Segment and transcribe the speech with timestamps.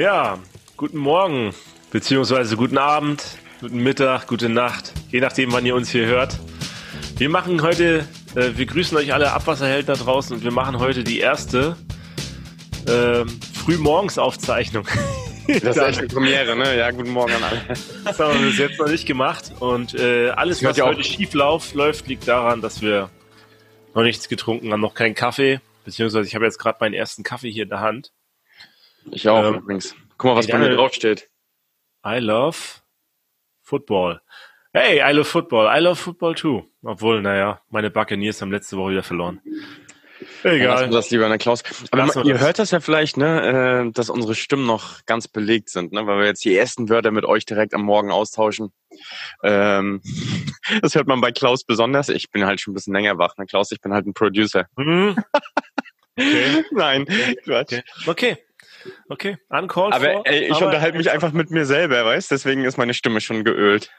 [0.00, 0.38] Ja,
[0.78, 1.52] guten Morgen,
[1.90, 3.22] beziehungsweise guten Abend,
[3.60, 6.38] guten Mittag, gute Nacht, je nachdem, wann ihr uns hier hört.
[7.18, 11.04] Wir machen heute, äh, wir grüßen euch alle Abwasserhelden da draußen und wir machen heute
[11.04, 11.76] die erste
[12.86, 13.26] äh,
[13.62, 14.86] Frühmorgensaufzeichnung.
[15.46, 16.78] Das ist echt eine Premiere, ne?
[16.78, 17.60] Ja, guten Morgen an alle.
[18.02, 22.06] Das haben wir bis jetzt noch nicht gemacht und äh, alles, was heute schief läuft,
[22.06, 23.10] liegt daran, dass wir
[23.94, 27.50] noch nichts getrunken haben, noch keinen Kaffee, beziehungsweise ich habe jetzt gerade meinen ersten Kaffee
[27.50, 28.12] hier in der Hand.
[29.12, 29.94] Ich auch Ähm, übrigens.
[30.18, 31.30] Guck mal, was bei mir draufsteht.
[32.06, 32.56] I love
[33.62, 34.20] Football.
[34.72, 35.66] Hey, I love Football.
[35.66, 36.64] I love Football too.
[36.82, 39.40] Obwohl, naja, meine Buccaneers haben letzte Woche wieder verloren.
[40.44, 40.80] Ja, lassen Egal.
[40.80, 41.62] wir das lieber, ne, Klaus?
[41.90, 42.42] Aber man, ihr das.
[42.42, 46.18] hört das ja vielleicht, ne, äh, dass unsere Stimmen noch ganz belegt sind, ne, weil
[46.18, 48.72] wir jetzt die ersten Wörter mit euch direkt am Morgen austauschen.
[49.42, 50.02] Ähm,
[50.82, 52.08] das hört man bei Klaus besonders.
[52.08, 53.72] Ich bin halt schon ein bisschen länger wach, ne, Klaus?
[53.72, 54.66] Ich bin halt ein Producer.
[54.76, 55.16] Hm,
[56.18, 57.06] okay, Nein,
[57.44, 57.72] Quatsch.
[57.72, 58.38] okay, okay,
[59.08, 59.38] okay.
[59.48, 62.30] Uncalled Aber for, ey, ich aber- unterhalte mich einfach mit mir selber, weißt?
[62.30, 63.90] Deswegen ist meine Stimme schon geölt.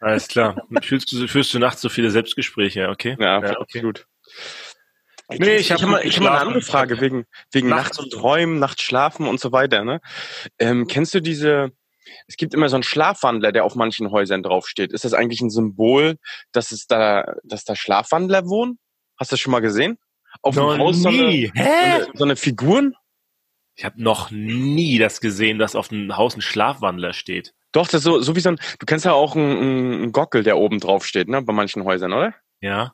[0.00, 0.56] Alles klar.
[0.82, 3.16] Fühlst du, führst du nachts so viele Selbstgespräche, okay?
[3.18, 3.54] Ja, okay.
[3.58, 4.06] absolut.
[5.30, 7.68] Nee, ich hab ich habe mal, gut ich hab mal eine andere Frage wegen, wegen
[7.68, 9.82] Nachts- nachts träumen, nachts schlafen und so weiter.
[9.84, 10.00] Ne?
[10.58, 11.70] Ähm, kennst du diese,
[12.26, 14.92] es gibt immer so einen Schlafwandler, der auf manchen Häusern draufsteht.
[14.92, 16.16] Ist das eigentlich ein Symbol,
[16.52, 18.78] dass es da, dass da Schlafwandler wohnen?
[19.18, 19.96] Hast du das schon mal gesehen?
[20.42, 21.46] Auf dem Haus so eine, nie.
[21.46, 21.68] so Hä?
[21.70, 22.94] eine, so eine Figuren?
[23.76, 27.54] Ich habe noch nie das gesehen, dass auf dem Haus ein Schlafwandler steht.
[27.72, 30.44] Doch, das ist so, so wie so ein, du kennst ja auch einen, einen Gockel,
[30.44, 32.34] der oben drauf steht, ne, bei manchen Häusern, oder?
[32.60, 32.92] Ja.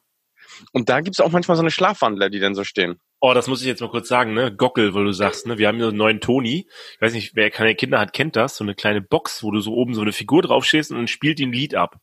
[0.72, 2.98] Und da gibt's auch manchmal so eine Schlafwandler, die dann so stehen.
[3.20, 4.54] Oh, das muss ich jetzt mal kurz sagen, ne?
[4.54, 5.58] Gockel, wo du sagst, ne?
[5.58, 6.66] Wir haben hier so einen neuen Toni.
[6.94, 8.56] Ich weiß nicht, wer keine Kinder hat, kennt das.
[8.56, 11.38] So eine kleine Box, wo du so oben so eine Figur draufstehst und dann spielt
[11.38, 12.00] die ein Lied ab.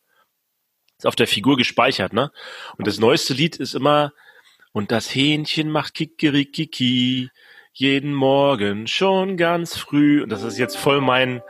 [0.97, 2.31] Ist auf der Figur gespeichert, ne?
[2.77, 4.13] Und das neueste Lied ist immer,
[4.71, 7.29] und das Hähnchen macht Kikerikiki
[7.79, 10.23] jeden Morgen schon ganz früh.
[10.23, 11.41] Und das ist jetzt voll mein,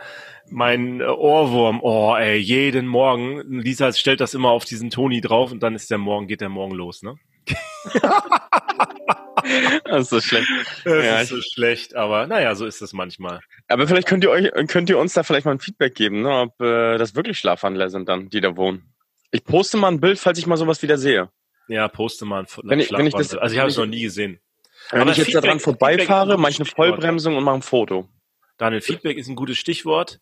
[0.50, 1.80] mein äh, Ohrwurm.
[1.81, 3.42] Oh, ey, jeden Morgen.
[3.61, 6.49] Lisa stellt das immer auf diesen Toni drauf und dann ist der Morgen, geht der
[6.49, 7.16] Morgen los, ne?
[9.86, 10.48] Das ist so schlecht.
[10.83, 13.39] Das Ja, ist so schlecht, aber naja, so ist es manchmal.
[13.70, 16.30] Aber vielleicht könnt ihr euch, könnt ihr uns da vielleicht mal ein Feedback geben, ne,
[16.42, 18.93] ob äh, das wirklich Schlafwandler sind dann, die da wohnen.
[19.32, 21.30] Ich poste mal ein Bild, falls ich mal sowas wieder sehe.
[21.70, 23.36] Ja, poste mal ein Wenn ich- wenn ich das-.
[23.36, 24.39] Also ich habe es noch nie gesehen.
[24.92, 26.71] Wenn Aber ich jetzt daran vorbeifahre, mache ich ein eine.
[26.71, 28.08] Vollbremsung und mache ein Foto.
[28.58, 30.20] Daniel, Feedback ist ein gutes Stichwort.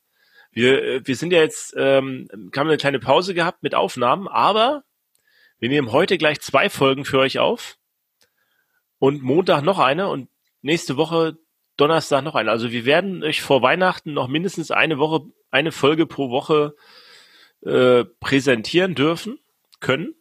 [0.51, 4.83] Wir, äh, wir sind ja jetzt, ähm, haben eine kleine Pause gehabt mit Aufnahmen, aber
[5.59, 7.77] wir nehmen heute gleich zwei Folgen für euch auf
[8.99, 10.29] und Montag noch eine und
[10.61, 11.37] nächste Woche
[11.77, 12.51] Donnerstag noch eine.
[12.51, 16.75] Also wir werden euch vor Weihnachten noch mindestens eine Woche, eine Folge pro Woche
[17.61, 19.39] äh, präsentieren dürfen,
[19.79, 20.15] können.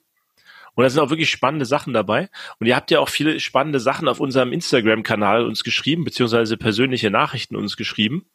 [0.74, 2.28] Und da sind auch wirklich spannende Sachen dabei.
[2.58, 7.10] Und ihr habt ja auch viele spannende Sachen auf unserem Instagram-Kanal uns geschrieben, beziehungsweise persönliche
[7.10, 8.26] Nachrichten uns geschrieben.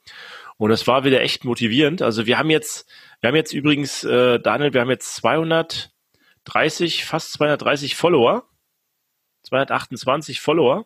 [0.57, 2.01] Und das war wieder echt motivierend.
[2.01, 2.89] Also wir haben jetzt,
[3.21, 8.45] wir haben jetzt übrigens, äh, Daniel, wir haben jetzt 230, fast 230 Follower.
[9.43, 10.85] 228 Follower.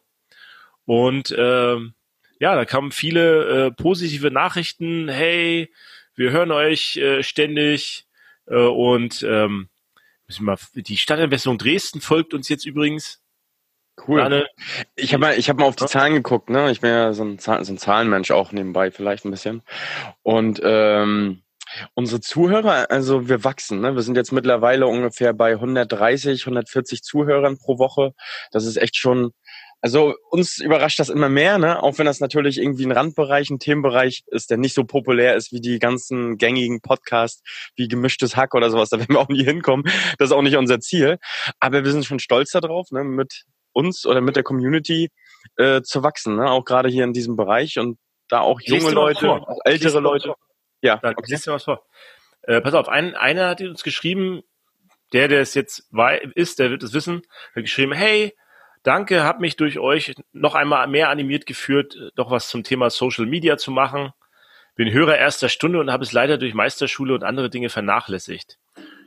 [0.86, 1.94] Und ähm,
[2.40, 5.08] ja, da kamen viele äh, positive Nachrichten.
[5.08, 5.72] Hey,
[6.16, 8.06] wir hören euch äh, ständig.
[8.48, 9.70] Äh, und ähm,
[10.40, 13.22] mal, die Stadtentwässerung Dresden folgt uns jetzt übrigens.
[14.08, 14.20] Cool.
[14.20, 14.48] Daniel,
[14.96, 16.72] Ich habe mal, ich hab mal auf die Zahlen geguckt, ne?
[16.72, 19.62] Ich bin ja so ein, Zahl, so ein Zahlenmensch auch nebenbei vielleicht ein bisschen.
[20.24, 21.44] Und ähm,
[21.94, 23.96] unsere Zuhörer, also wir wachsen, ne?
[23.96, 28.14] Wir sind jetzt mittlerweile ungefähr bei 130, 140 Zuhörern pro Woche.
[28.52, 29.32] Das ist echt schon,
[29.84, 31.84] also uns überrascht das immer mehr, ne?
[31.84, 35.52] Auch wenn das natürlich irgendwie ein Randbereich, ein Themenbereich ist, der nicht so populär ist
[35.52, 37.44] wie die ganzen gängigen Podcasts
[37.76, 38.90] wie gemischtes Hack oder sowas.
[38.90, 39.84] Da werden wir auch nie hinkommen.
[40.18, 41.18] Das ist auch nicht unser Ziel.
[41.60, 43.04] Aber wir sind schon stolz darauf, ne?
[43.04, 43.44] Mit
[43.74, 45.10] uns oder mit der Community
[45.58, 46.50] äh, zu wachsen, ne?
[46.50, 47.98] auch gerade hier in diesem Bereich und
[48.30, 50.28] da auch junge Leute, auch ältere Leute.
[50.28, 50.38] vor.
[50.82, 51.26] Ja, Da okay.
[51.28, 51.86] liest du was vor.
[52.44, 54.44] Äh, pass auf, ein, einer hat uns geschrieben,
[55.12, 55.90] der, der es jetzt
[56.36, 57.24] ist, der wird es wissen,
[57.54, 58.34] hat geschrieben, hey,
[58.84, 63.26] danke, hab mich durch euch noch einmal mehr animiert geführt, doch was zum Thema Social
[63.26, 64.14] Media zu machen.
[64.76, 68.58] Bin Hörer erster Stunde und habe es leider durch Meisterschule und andere Dinge vernachlässigt.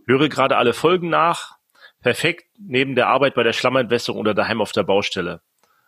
[0.07, 1.57] Höre gerade alle Folgen nach.
[2.01, 5.41] Perfekt neben der Arbeit bei der Schlammentwässerung oder daheim auf der Baustelle.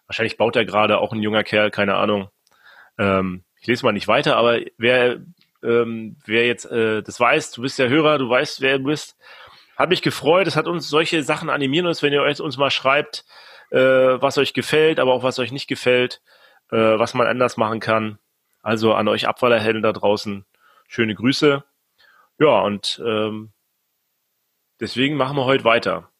[0.06, 2.28] Wahrscheinlich baut er gerade auch ein junger Kerl, keine Ahnung.
[2.98, 5.20] Ähm, ich lese mal nicht weiter, aber wer,
[5.62, 9.16] ähm, wer jetzt äh, das weiß, du bist der Hörer, du weißt, wer du bist,
[9.76, 10.46] hat mich gefreut.
[10.48, 13.24] Es hat uns solche Sachen animieren uns, wenn ihr uns mal schreibt,
[13.70, 16.22] äh, was euch gefällt, aber auch was euch nicht gefällt,
[16.70, 18.18] äh, was man anders machen kann.
[18.62, 20.44] Also an euch Abfallerhelden da draußen,
[20.88, 21.64] schöne Grüße.
[22.38, 23.52] Ja, und ähm,
[24.80, 26.10] deswegen machen wir heute weiter.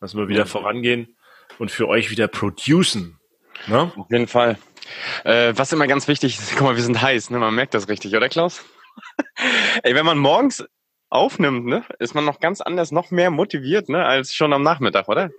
[0.00, 1.16] Lassen wir wieder vorangehen
[1.58, 3.18] und für euch wieder producen.
[3.66, 3.90] Ne?
[3.96, 4.58] Auf jeden Fall.
[5.24, 7.38] Äh, was immer ganz wichtig ist, guck mal, wir sind heiß, ne?
[7.38, 8.64] Man merkt das richtig, oder Klaus?
[9.82, 10.64] Ey, wenn man morgens
[11.16, 15.08] aufnimmt, ne, ist man noch ganz anders, noch mehr motiviert, ne, als schon am Nachmittag,
[15.08, 15.30] oder?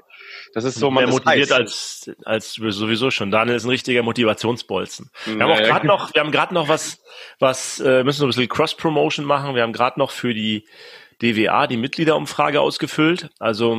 [0.54, 3.32] Das ist so, man mehr motiviert als als sowieso schon.
[3.32, 5.10] Daniel ist ein richtiger Motivationsbolzen.
[5.26, 7.02] Wir haben auch gerade noch, wir haben gerade noch was,
[7.40, 9.56] was äh, müssen so ein bisschen Cross Promotion machen.
[9.56, 10.66] Wir haben gerade noch für die
[11.22, 13.30] DWA die Mitgliederumfrage ausgefüllt.
[13.40, 13.76] Also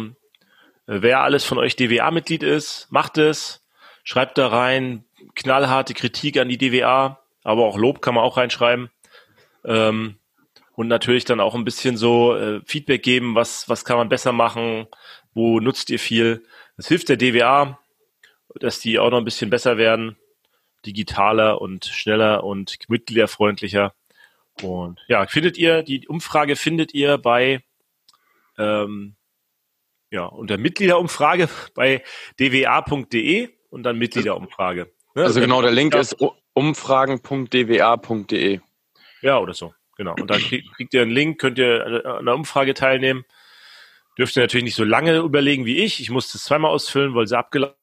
[0.86, 3.64] äh, wer alles von euch DWA-Mitglied ist, macht es,
[4.04, 5.04] schreibt da rein
[5.34, 8.90] knallharte Kritik an die DWA, aber auch Lob kann man auch reinschreiben.
[9.64, 10.17] Ähm,
[10.78, 14.30] und natürlich dann auch ein bisschen so äh, Feedback geben, was, was kann man besser
[14.30, 14.86] machen,
[15.34, 16.44] wo nutzt ihr viel.
[16.76, 17.80] Das hilft der DWA,
[18.60, 20.16] dass die auch noch ein bisschen besser werden,
[20.86, 23.92] digitaler und schneller und mitgliederfreundlicher.
[24.62, 27.64] Und ja, findet ihr, die Umfrage findet ihr bei
[28.56, 29.16] ähm,
[30.12, 32.04] ja, unter Mitgliederumfrage bei
[32.38, 34.92] dwa.de und dann Mitgliederumfrage.
[35.16, 35.24] Ne?
[35.24, 36.16] Also genau, der Link ist
[36.52, 38.60] umfragen.dwa.de.
[39.22, 39.74] Ja, oder so.
[39.98, 40.14] Genau.
[40.14, 43.24] Und dann kriegt, kriegt ihr einen Link, könnt ihr an der Umfrage teilnehmen.
[44.16, 46.00] Dürft ihr natürlich nicht so lange überlegen wie ich.
[46.00, 47.74] Ich musste es zweimal ausfüllen, weil sie abgelaufen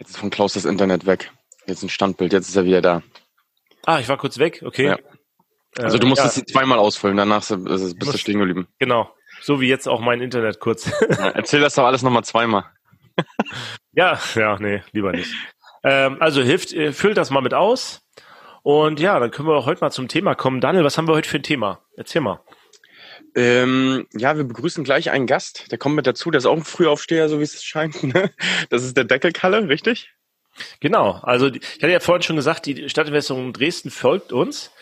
[0.00, 1.30] Jetzt ist von Klaus das Internet weg.
[1.66, 3.02] Jetzt ein Standbild, jetzt ist er wieder da.
[3.84, 4.86] Ah, ich war kurz weg, okay.
[4.86, 4.98] Ja.
[5.78, 6.40] Also du musstest ja.
[6.40, 8.66] sie zweimal ausfüllen, danach bist du stehen geblieben.
[8.78, 10.90] Genau, so wie jetzt auch mein Internet kurz.
[11.00, 12.64] Ja, erzähl das doch alles nochmal zweimal.
[13.92, 15.34] ja, ja, nee, lieber nicht.
[15.82, 18.02] Ähm, also hilft, äh, füllt das mal mit aus.
[18.62, 20.60] Und ja, dann können wir auch heute mal zum Thema kommen.
[20.60, 21.80] Daniel, was haben wir heute für ein Thema?
[21.96, 22.40] Erzähl mal.
[23.34, 25.70] Ähm, ja, wir begrüßen gleich einen Gast.
[25.70, 26.30] Der kommt mit dazu.
[26.30, 28.02] Der ist auch ein Frühaufsteher, so wie es scheint.
[28.02, 28.30] Ne?
[28.68, 30.10] Das ist der Deckelkalle, richtig?
[30.80, 31.12] Genau.
[31.22, 34.72] Also ich hatte ja vorhin schon gesagt, die Stadtentwässerung Dresden folgt uns.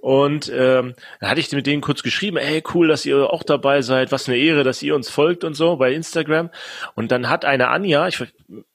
[0.00, 3.82] Und ähm, da hatte ich mit denen kurz geschrieben, hey, cool, dass ihr auch dabei
[3.82, 6.50] seid, was eine Ehre, dass ihr uns folgt und so bei Instagram.
[6.94, 8.20] Und dann hat eine Anja, ich,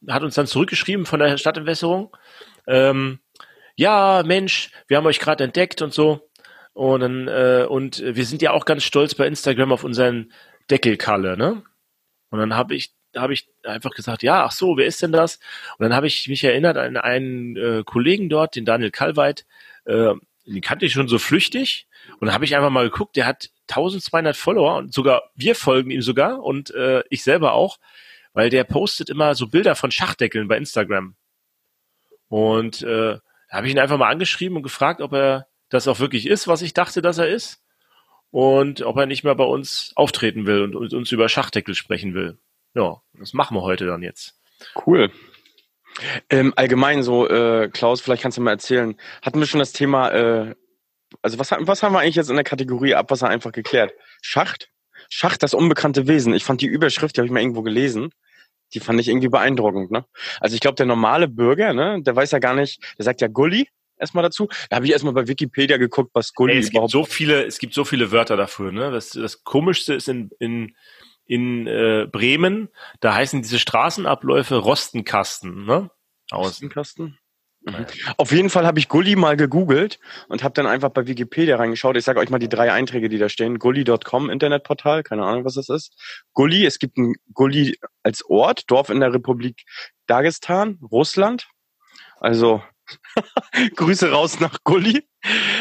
[0.08, 2.16] hat uns dann zurückgeschrieben von der Stadtentwässerung,
[2.68, 3.20] ähm,
[3.76, 6.30] ja, Mensch, wir haben euch gerade entdeckt und so.
[6.74, 10.32] Und, dann, äh, und wir sind ja auch ganz stolz bei Instagram auf unseren
[10.70, 11.64] Deckelkalle, ne?
[12.30, 15.40] Und dann habe ich habe ich einfach gesagt, ja, ach so, wer ist denn das?
[15.78, 19.46] Und dann habe ich mich erinnert an einen äh, Kollegen dort, den Daniel Kalweit,
[19.86, 20.14] äh,
[20.46, 21.88] den kannte ich schon so flüchtig.
[22.20, 26.02] Und habe ich einfach mal geguckt, der hat 1200 Follower und sogar wir folgen ihm
[26.02, 27.78] sogar und äh, ich selber auch,
[28.34, 31.16] weil der postet immer so Bilder von Schachdeckeln bei Instagram.
[32.28, 33.20] Und äh,
[33.50, 36.48] da habe ich ihn einfach mal angeschrieben und gefragt, ob er das auch wirklich ist,
[36.48, 37.64] was ich dachte, dass er ist.
[38.32, 42.40] Und ob er nicht mehr bei uns auftreten will und uns über Schachdeckel sprechen will.
[42.74, 44.40] Ja, das machen wir heute dann jetzt.
[44.88, 45.12] Cool.
[46.30, 50.10] Ähm, allgemein so, äh, Klaus, vielleicht kannst du mal erzählen, hatten wir schon das Thema,
[50.12, 50.56] äh,
[51.22, 53.94] also was, was haben wir eigentlich jetzt in der Kategorie Abwasser einfach geklärt?
[54.22, 54.70] Schacht?
[55.10, 56.34] Schacht, das unbekannte Wesen.
[56.34, 58.10] Ich fand die Überschrift, die habe ich mal irgendwo gelesen,
[58.74, 59.92] die fand ich irgendwie beeindruckend.
[59.92, 60.06] Ne?
[60.40, 63.28] Also ich glaube, der normale Bürger, ne, der weiß ja gar nicht, der sagt ja
[63.28, 63.68] Gully
[63.98, 64.48] erstmal dazu.
[64.70, 66.92] Da habe ich erstmal bei Wikipedia geguckt, was Gully Ey, es überhaupt...
[66.92, 68.72] Gibt so viele, es gibt so viele Wörter dafür.
[68.72, 68.92] Ne?
[68.92, 70.76] Das, das Komischste ist in, in
[71.26, 75.90] in äh, Bremen, da heißen diese Straßenabläufe Rostenkasten, ne?
[76.32, 77.18] Rostenkasten?
[77.66, 77.86] Mhm.
[78.18, 81.96] Auf jeden Fall habe ich Gully mal gegoogelt und habe dann einfach bei Wikipedia reingeschaut.
[81.96, 83.58] Ich sage euch mal die drei Einträge, die da stehen.
[83.58, 85.96] Gully.com, Internetportal, keine Ahnung, was das ist.
[86.34, 89.64] Gully, es gibt ein Gully als Ort, Dorf in der Republik
[90.08, 91.48] Dagestan, Russland.
[92.20, 92.62] Also
[93.76, 95.08] Grüße raus nach Gully.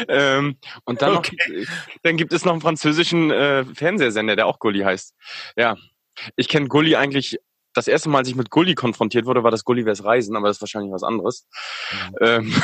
[0.07, 1.37] Ähm, und dann, okay.
[1.47, 1.67] noch,
[2.03, 5.15] dann gibt es noch einen französischen äh, Fernsehsender, der auch Gully heißt.
[5.55, 5.77] Ja,
[6.35, 7.39] ich kenne Gully eigentlich.
[7.75, 10.57] Das erste Mal, als ich mit Gully konfrontiert wurde, war das Gullivers Reisen, aber das
[10.57, 11.47] ist wahrscheinlich was anderes.
[11.91, 12.15] Mhm.
[12.21, 12.53] Ähm.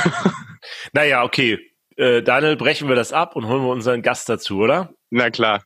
[0.91, 1.57] Naja, okay.
[1.95, 4.93] Äh, Daniel, brechen wir das ab und holen wir unseren Gast dazu, oder?
[5.09, 5.63] Na klar.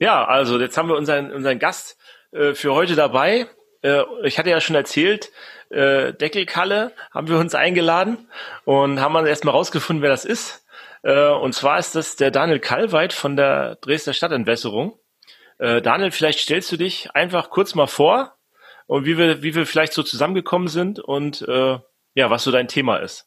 [0.00, 1.98] Ja, also jetzt haben wir unseren, unseren Gast
[2.32, 3.48] äh, für heute dabei.
[3.82, 5.30] Äh, ich hatte ja schon erzählt,
[5.70, 8.28] äh, Deckelkalle haben wir uns eingeladen
[8.64, 10.64] und haben dann erstmal rausgefunden, wer das ist.
[11.02, 14.98] Äh, und zwar ist das der Daniel Kallweit von der Dresdner Stadtentwässerung.
[15.58, 18.36] Äh, Daniel, vielleicht stellst du dich einfach kurz mal vor
[18.86, 21.78] und wie wir, wie wir vielleicht so zusammengekommen sind und äh,
[22.14, 23.26] ja, was so dein Thema ist.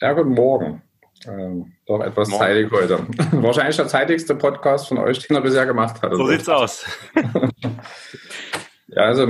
[0.00, 0.82] Ja, guten Morgen.
[1.26, 2.42] Ähm, doch etwas Morgen.
[2.42, 2.98] zeitig heute.
[3.32, 6.12] Wahrscheinlich der zeitigste Podcast von euch, den er bisher gemacht hat.
[6.12, 6.84] So sieht's aus.
[8.94, 9.26] Ja, also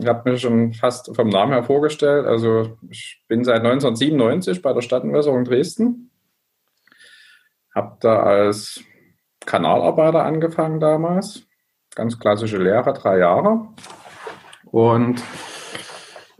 [0.00, 2.26] ich habe mir schon fast vom Namen her vorgestellt.
[2.26, 6.10] Also ich bin seit 1997 bei der Stadtentwässerung Dresden.
[7.74, 8.82] Habe da als
[9.44, 11.42] Kanalarbeiter angefangen damals.
[11.94, 13.68] Ganz klassische Lehre, drei Jahre.
[14.64, 15.22] Und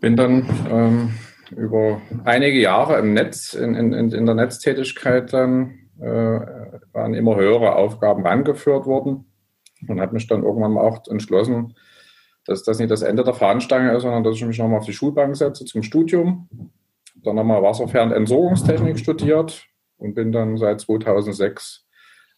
[0.00, 1.14] bin dann ähm,
[1.54, 6.40] über einige Jahre im Netz, in, in, in der Netztätigkeit dann, äh,
[6.92, 9.26] waren immer höhere Aufgaben rangeführt worden
[9.86, 11.74] und habe mich dann irgendwann auch entschlossen,
[12.46, 14.92] dass das nicht das Ende der Fahnenstange ist, sondern dass ich mich nochmal auf die
[14.92, 16.48] Schulbank setze zum Studium.
[17.16, 19.66] Dann nochmal Wasserfern- Entsorgungstechnik studiert
[19.98, 21.86] und bin dann seit 2006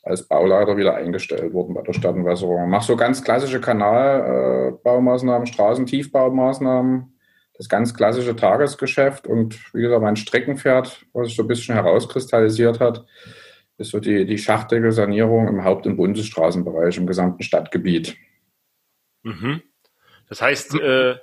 [0.03, 2.69] als Bauleiter wieder eingestellt worden bei der Stadtentwässerung.
[2.69, 7.19] Mache so ganz klassische Kanalbaumaßnahmen, Straßentiefbaumaßnahmen,
[7.57, 12.81] das ganz klassische Tagesgeschäft und wie gesagt, mein Streckenpferd, was sich so ein bisschen herauskristallisiert
[12.81, 13.07] hat,
[13.79, 18.17] ist so die, die Schachtdeckelsanierung im Haupt- und Bundesstraßenbereich im gesamten Stadtgebiet.
[19.23, 19.63] Mhm.
[20.35, 21.14] Das heißt, äh,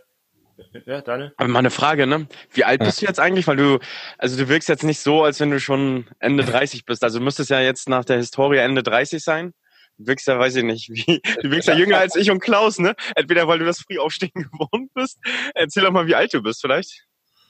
[0.85, 1.33] ja, Daniel?
[1.35, 2.29] Aber mal eine Frage, ne?
[2.53, 3.45] Wie alt bist du jetzt eigentlich?
[3.45, 3.79] Weil du,
[4.17, 7.03] also du wirkst jetzt nicht so, als wenn du schon Ende 30 bist.
[7.03, 9.53] Also du müsstest ja jetzt nach der Historie Ende 30 sein.
[9.97, 12.79] Du wirkst ja, weiß ich nicht, wie, du wirkst ja jünger als ich und Klaus,
[12.79, 12.95] ne?
[13.17, 15.19] Entweder weil du das früh aufstehen gewohnt bist.
[15.53, 17.05] Erzähl doch mal, wie alt du bist vielleicht.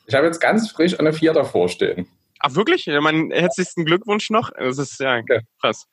[0.08, 2.08] Ich habe jetzt ganz frisch eine Vier davor stehen.
[2.39, 2.88] Ach wirklich?
[2.88, 4.50] Ja, meinen herzlichsten Glückwunsch noch.
[4.58, 5.22] Das ist ja
[5.62, 5.88] krass.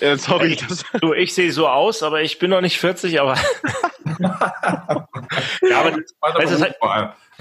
[0.00, 0.52] Ja, sorry.
[0.52, 3.36] Ich, du, ich sehe so aus, aber ich bin noch nicht 40, aber.
[4.20, 6.76] ja, aber das, das halt,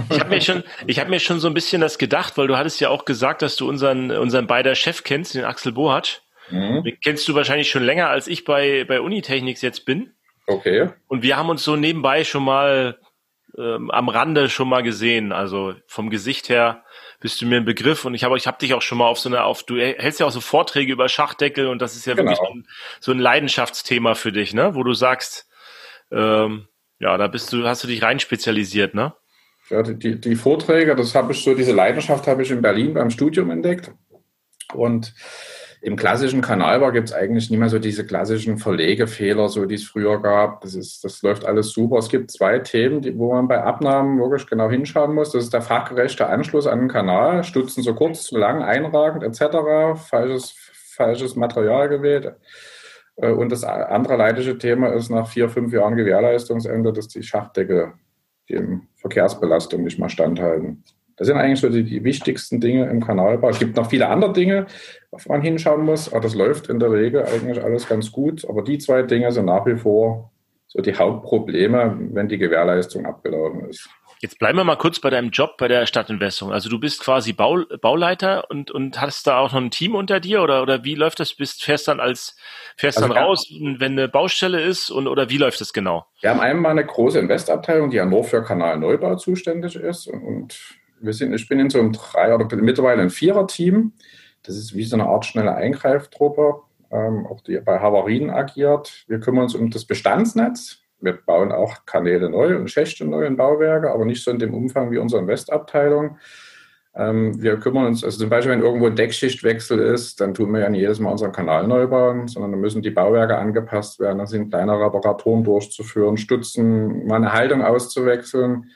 [0.10, 2.58] ich habe mir schon, ich habe mir schon so ein bisschen das gedacht, weil du
[2.58, 6.20] hattest ja auch gesagt, dass du unseren, unseren beider Chef kennst, den Axel Bohatsch.
[6.50, 6.84] Mhm.
[6.84, 10.14] Den kennst du wahrscheinlich schon länger, als ich bei, bei Unitechnics jetzt bin.
[10.48, 10.90] Okay.
[11.08, 13.00] Und wir haben uns so nebenbei schon mal
[13.58, 15.32] ähm, am Rande schon mal gesehen.
[15.32, 16.84] Also vom Gesicht her
[17.25, 19.17] bist du mir ein Begriff und ich habe ich hab dich auch schon mal auf
[19.17, 22.13] so eine auf du hältst ja auch so Vorträge über Schachdeckel und das ist ja
[22.13, 22.29] genau.
[22.29, 22.67] wirklich ein,
[23.00, 24.75] so ein Leidenschaftsthema für dich, ne?
[24.75, 25.50] Wo du sagst,
[26.12, 26.67] ähm,
[27.00, 29.15] ja, da bist du hast du dich rein spezialisiert, ne?
[29.72, 33.10] Ja, die, die Vorträge, das habe ich so diese Leidenschaft habe ich in Berlin beim
[33.10, 33.91] Studium entdeckt
[34.75, 35.15] und
[35.86, 39.84] im klassischen Kanalbau gibt es eigentlich nicht mehr so diese klassischen Verlegefehler, so die es
[39.84, 40.62] früher gab.
[40.62, 41.98] Das, ist, das läuft alles super.
[42.00, 45.32] Es gibt zwei Themen, die, wo man bei Abnahmen wirklich genau hinschauen muss.
[45.32, 47.44] Das ist der fachgerechte Anschluss an den Kanal.
[47.44, 50.00] Stutzen zu kurz, zu lang, einragend etc.
[50.10, 52.34] Falsches, falsches Material gewählt.
[53.18, 57.94] Äh, und das andere leidige Thema ist nach vier, fünf Jahren Gewährleistungsende, dass die Schachtdeckel
[58.50, 60.84] dem Verkehrsbelastung nicht mehr standhalten.
[61.18, 63.50] Das sind eigentlich so die, die, wichtigsten Dinge im Kanalbau.
[63.50, 64.66] Es gibt noch viele andere Dinge,
[65.12, 68.46] auf man hinschauen muss, aber das läuft in der Regel eigentlich alles ganz gut.
[68.50, 70.32] Aber die zwei Dinge sind nach wie vor
[70.68, 73.90] so die Hauptprobleme, wenn die Gewährleistung abgelaufen ist.
[74.20, 76.52] Jetzt bleiben wir mal kurz bei deinem Job bei der Stadtentwässerung.
[76.52, 80.20] Also du bist quasi Bau, Bauleiter und, und hast da auch noch ein Team unter
[80.20, 81.36] dir oder, oder wie läuft das?
[81.36, 82.36] Bist fährst dann als
[82.78, 86.06] fährst also dann raus, wenn eine Baustelle ist und oder wie läuft das genau?
[86.22, 90.58] Wir haben einmal eine große Investabteilung, die ja nur für Kanalneubau zuständig ist und
[91.00, 93.94] wir sind, ich bin in so einem drei oder mittlerweile ein Vierer-Team.
[94.44, 96.62] Das ist wie so eine Art schnelle Eingreiftruppe,
[96.92, 99.06] ähm, auch die bei Havarien agiert.
[99.08, 100.80] Wir kümmern uns um das Bestandsnetz.
[101.00, 104.54] Wir bauen auch Kanäle neu und Schächte neu in Bauwerke, aber nicht so in dem
[104.54, 106.18] Umfang wie unsere Investabteilung.
[106.96, 110.62] Ähm, wir kümmern uns, also zum Beispiel, wenn irgendwo ein Deckschichtwechsel ist, dann tun wir
[110.62, 114.20] ja nicht jedes Mal unseren Kanal neu bauen, sondern dann müssen die Bauwerke angepasst werden,
[114.20, 118.72] dann sind kleine Reparaturen durchzuführen, Stützen, mal eine Haltung auszuwechseln.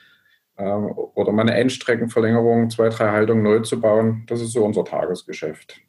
[0.60, 4.24] Ähm, oder mal eine Endstreckenverlängerung, zwei, drei Haltungen neu zu bauen.
[4.26, 5.80] Das ist so unser Tagesgeschäft.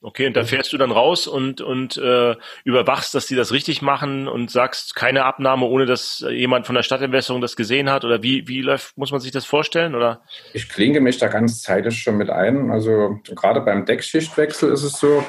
[0.00, 3.82] Okay, und da fährst du dann raus und, und äh, überwachst, dass die das richtig
[3.82, 8.04] machen und sagst keine Abnahme, ohne dass jemand von der Stadtentwässerung das gesehen hat?
[8.04, 9.96] Oder wie, wie läuft, muss man sich das vorstellen?
[9.96, 10.22] Oder?
[10.52, 12.70] Ich klinge mich da ganz zeitig schon mit ein.
[12.70, 15.24] Also gerade beim Deckschichtwechsel ist es so,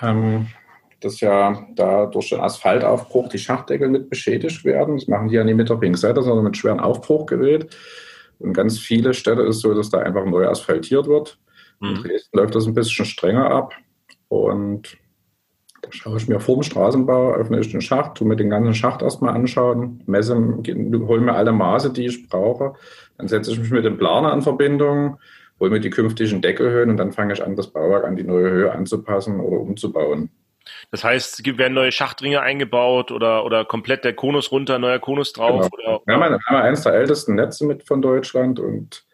[0.00, 0.46] ähm,
[1.04, 4.96] dass ja da durch den Asphaltaufbruch die Schachtdeckel mit beschädigt werden.
[4.96, 7.74] Das machen die ja nicht mit der Pinzette, sondern mit schweren Aufbruchgerät.
[8.38, 11.38] Und ganz viele Städte ist es so, dass da einfach neu asphaltiert wird.
[11.80, 11.88] Mhm.
[11.88, 13.74] In Dresden läuft das ein bisschen strenger ab.
[14.28, 14.96] Und
[15.82, 18.74] da schaue ich mir vor dem Straßenbau, öffne ich den Schacht, tue mir den ganzen
[18.74, 22.72] Schacht erstmal anschauen, messe, hole mir alle Maße, die ich brauche.
[23.18, 25.18] Dann setze ich mich mit dem Planer in Verbindung,
[25.60, 28.50] hole mir die künftigen Deckelhöhen und dann fange ich an, das Bauwerk an die neue
[28.50, 30.30] Höhe anzupassen oder umzubauen.
[30.90, 35.32] Das heißt, es werden neue Schachtringe eingebaut oder, oder komplett der Konus runter, neuer Konus
[35.32, 35.70] drauf?
[35.70, 35.96] Genau.
[35.96, 39.04] Oder, wir, haben, wir haben eines der ältesten Netze mit von Deutschland und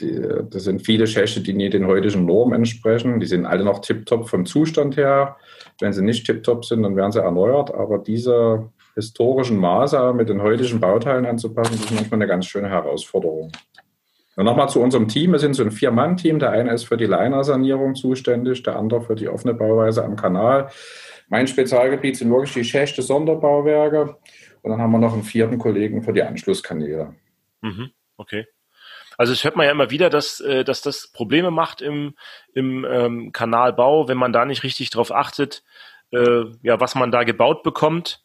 [0.00, 0.20] die,
[0.50, 3.20] das sind viele Schächte, die nie den heutigen Normen entsprechen.
[3.20, 5.36] Die sind alle noch tiptop vom Zustand her.
[5.80, 7.72] Wenn sie nicht tiptop sind, dann werden sie erneuert.
[7.72, 12.68] Aber diese historischen Maße mit den heutigen Bauteilen anzupassen, das ist manchmal eine ganz schöne
[12.68, 13.52] Herausforderung.
[14.36, 15.32] Und nochmal zu unserem Team.
[15.32, 16.38] Wir sind so ein Vier-Mann-Team.
[16.38, 20.70] Der eine ist für die Liner-Sanierung zuständig, der andere für die offene Bauweise am Kanal.
[21.28, 24.16] Mein Spezialgebiet sind wirklich die Schächte Sonderbauwerke.
[24.62, 27.14] Und dann haben wir noch einen vierten Kollegen für die Anschlusskanäle.
[27.60, 28.46] Mhm, okay.
[29.16, 32.14] Also es hört man ja immer wieder, dass, äh, dass das Probleme macht im,
[32.52, 35.62] im ähm, Kanalbau, wenn man da nicht richtig drauf achtet,
[36.12, 38.24] äh, ja, was man da gebaut bekommt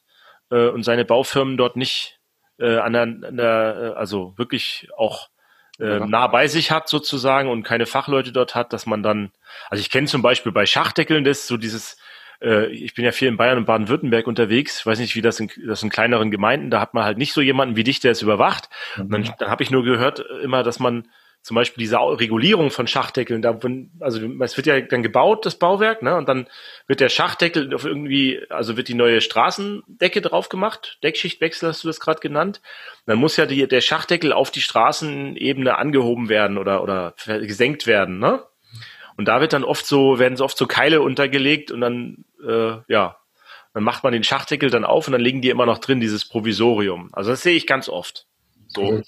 [0.50, 2.20] äh, und seine Baufirmen dort nicht
[2.58, 5.30] äh, an der, an der äh, also wirklich auch
[5.80, 9.32] äh, nah bei sich hat sozusagen und keine Fachleute dort hat, dass man dann,
[9.70, 11.98] also ich kenne zum Beispiel bei Schachdeckeln das so dieses
[12.42, 14.86] äh, ich bin ja viel in Bayern und Baden-Württemberg unterwegs.
[14.86, 17.42] Weiß nicht, wie das in, das in kleineren Gemeinden, da hat man halt nicht so
[17.42, 18.70] jemanden wie dich, der es überwacht.
[18.96, 19.04] Mhm.
[19.04, 21.08] Und dann, dann habe ich nur gehört immer, dass man
[21.42, 23.58] zum Beispiel diese Regulierung von Schachdeckeln, da,
[24.00, 26.16] also es wird ja dann gebaut, das Bauwerk, ne?
[26.16, 26.48] Und dann
[26.88, 31.88] wird der Schachdeckel auf irgendwie, also wird die neue Straßendecke drauf gemacht, Deckschichtwechsel hast du
[31.88, 32.62] das gerade genannt.
[33.06, 38.20] Dann muss ja die, der Schachdeckel auf die Straßenebene angehoben werden oder, oder gesenkt werden,
[38.20, 38.44] ne?
[39.16, 42.78] Und da wird dann oft so, werden so oft so Keile untergelegt und dann, äh,
[42.88, 43.18] ja,
[43.74, 46.28] dann macht man den Schachdeckel dann auf und dann legen die immer noch drin, dieses
[46.28, 47.10] Provisorium.
[47.12, 48.28] Also das sehe ich ganz oft.
[48.68, 49.04] So, cool.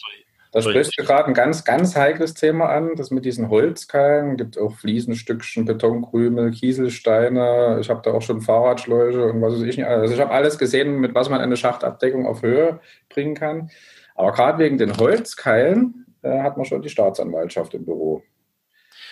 [0.52, 4.36] Da sprichst du gerade ein ganz, ganz heikles Thema an, das mit diesen Holzkeilen.
[4.36, 7.78] gibt auch Fliesenstückchen, Betonkrümel, Kieselsteine.
[7.80, 9.88] Ich habe da auch schon Fahrradschläuche und was weiß ich nicht.
[9.88, 13.70] Also ich habe alles gesehen, mit was man eine Schachtabdeckung auf Höhe bringen kann.
[14.16, 18.22] Aber gerade wegen den Holzkeilen äh, hat man schon die Staatsanwaltschaft im Büro.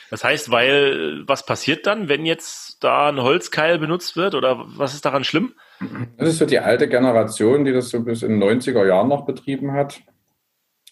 [0.10, 4.94] Das heißt, weil was passiert dann, wenn jetzt da ein Holzkeil benutzt wird oder was
[4.94, 5.54] ist daran schlimm?
[6.18, 9.26] Das ist so die alte Generation, die das so bis in den 90er Jahren noch
[9.26, 10.02] betrieben hat.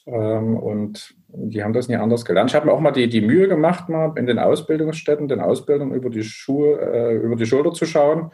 [0.08, 2.50] Ähm, und die haben das nie anders gelernt.
[2.50, 5.94] Ich habe mir auch mal die, die Mühe gemacht, mal in den Ausbildungsstätten, den Ausbildungen
[5.94, 8.32] über die Schuhe, äh, über die Schulter zu schauen.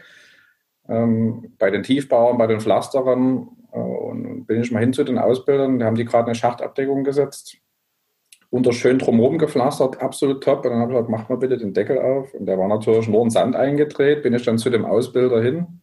[0.88, 5.18] Ähm, bei den Tiefbauern, bei den Pflasterern äh, und bin ich mal hin zu den
[5.18, 7.58] Ausbildern, da haben die gerade eine Schachtabdeckung gesetzt
[8.53, 10.63] unter schön drumherum gepflastert, absolut top.
[10.63, 12.36] Und dann habe ich gesagt, mach mal bitte den Deckel auf.
[12.36, 14.22] Und der war natürlich nur in Sand eingedreht.
[14.22, 15.82] Bin ich dann zu dem Ausbilder hin,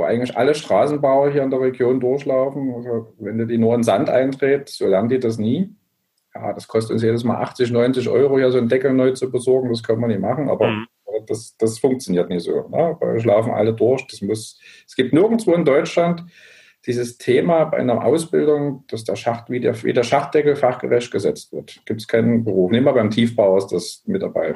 [0.00, 2.72] wo eigentlich alle Straßenbauer hier in der Region durchlaufen.
[2.74, 5.76] Also, wenn du die nur in Sand eindreht, so lernen die das nie.
[6.34, 9.30] Ja, das kostet uns jedes Mal 80, 90 Euro, hier so einen Deckel neu zu
[9.30, 9.68] besorgen.
[9.68, 10.86] Das können wir nicht machen, aber mhm.
[11.26, 12.66] das, das funktioniert nicht so.
[12.68, 12.96] Ne?
[12.98, 14.06] Weil schlafen alle durch.
[14.06, 16.24] Das muss, es gibt nirgendwo in Deutschland
[16.86, 21.52] dieses Thema bei einer Ausbildung, dass der Schacht wie der, wie der Schachtdeckel fachgerecht gesetzt
[21.52, 21.82] wird.
[21.84, 22.70] Gibt es keinen Beruf.
[22.70, 24.54] Nehmen wir beim Tiefbau ist das mit dabei.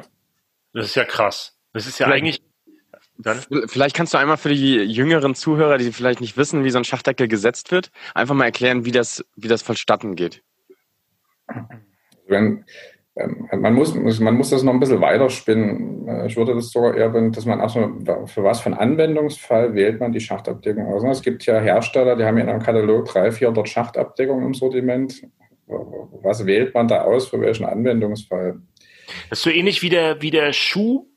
[0.73, 1.55] Das ist ja krass.
[1.71, 2.41] Das ist ja vielleicht, eigentlich.
[3.17, 3.39] Dann?
[3.67, 6.83] Vielleicht kannst du einmal für die jüngeren Zuhörer, die vielleicht nicht wissen, wie so ein
[6.83, 10.43] Schachtdeckel gesetzt wird, einfach mal erklären, wie das, wie das vonstatten geht.
[12.27, 12.65] Wenn,
[13.17, 16.07] ähm, man muss, man muss das noch ein bisschen weiterspinnen.
[16.07, 20.01] Äh, ich würde das sogar eher, dass man erstmal, für was für einen Anwendungsfall wählt
[20.01, 21.03] man die Schachtabdeckung aus.
[21.03, 25.23] Es gibt ja Hersteller, die haben in einem Katalog 300, 400 Schachtabdeckungen im Sortiment.
[25.67, 28.61] Was wählt man da aus für welchen Anwendungsfall?
[29.29, 31.07] Das ist so ähnlich wie der, wie der Schuh.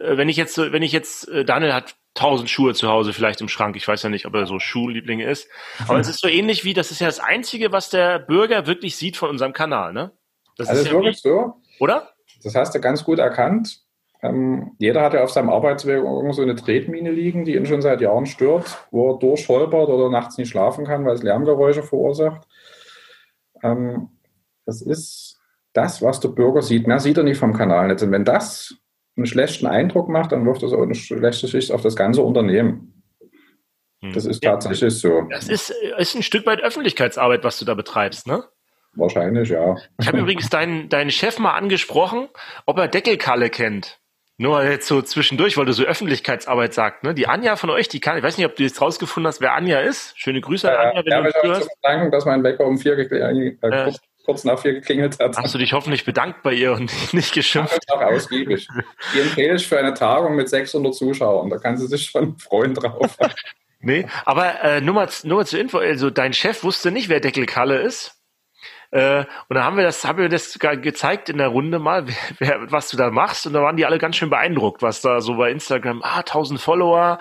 [0.00, 3.40] Äh, wenn ich jetzt, wenn ich jetzt, äh, Daniel hat tausend Schuhe zu Hause vielleicht
[3.40, 3.76] im Schrank.
[3.76, 5.48] Ich weiß ja nicht, ob er so Schuhliebling ist.
[5.86, 8.96] Aber es ist so ähnlich wie, das ist ja das Einzige, was der Bürger wirklich
[8.96, 10.10] sieht von unserem Kanal, ne?
[10.56, 11.54] Das also ist, ja wirklich so.
[11.78, 12.10] Oder?
[12.42, 13.82] Das hast du ganz gut erkannt.
[14.20, 17.82] Ähm, jeder hat ja auf seinem Arbeitsweg irgendwo so eine Tretmine liegen, die ihn schon
[17.82, 22.48] seit Jahren stört, wo er durchholpert oder nachts nicht schlafen kann, weil es Lärmgeräusche verursacht.
[23.62, 24.08] Ähm,
[24.66, 25.38] das ist
[25.72, 26.88] das, was der Bürger sieht.
[26.88, 28.02] Mehr sieht er nicht vom Kanalnetz.
[28.02, 28.74] Und wenn das
[29.18, 33.02] einen schlechten Eindruck macht, dann wirft das auch eine schlechte Schicht auf das ganze Unternehmen.
[34.00, 34.12] Hm.
[34.12, 35.22] Das ist tatsächlich so.
[35.30, 38.44] Das ist, ist ein Stück weit Öffentlichkeitsarbeit, was du da betreibst, ne?
[38.94, 39.76] Wahrscheinlich, ja.
[40.00, 42.28] Ich habe übrigens deinen, deinen Chef mal angesprochen,
[42.64, 43.98] ob er Deckelkalle kennt.
[44.40, 47.12] Nur jetzt so zwischendurch, weil du so Öffentlichkeitsarbeit sagst, ne?
[47.12, 49.54] Die Anja von euch, die kann, ich weiß nicht, ob du jetzt rausgefunden hast, wer
[49.54, 50.16] Anja ist.
[50.16, 52.94] Schöne Grüße ja, Anja, wenn ja, du ich zu bedanken, dass mein Wecker um vier
[52.94, 53.92] geklingelt, äh,
[54.28, 55.38] kurz, nach vier geklingelt hat.
[55.38, 57.78] Hast du dich hoffentlich bedankt bei ihr und nicht geschimpft?
[57.88, 58.68] Ja, auch ausgiebig.
[59.14, 61.48] Die empfehle ich für eine Tagung mit 600 Zuschauern.
[61.48, 63.16] Da kann sie sich schon freuen drauf.
[63.80, 67.20] nee, aber äh, nur, mal, nur mal zur Info, also dein Chef wusste nicht, wer
[67.20, 68.17] Deckelkalle ist.
[68.90, 72.06] Äh, und dann haben wir das, haben wir das gezeigt in der Runde mal,
[72.38, 73.46] wer, was du da machst.
[73.46, 76.60] Und da waren die alle ganz schön beeindruckt, was da so bei Instagram, ah, 1000
[76.60, 77.18] Follower.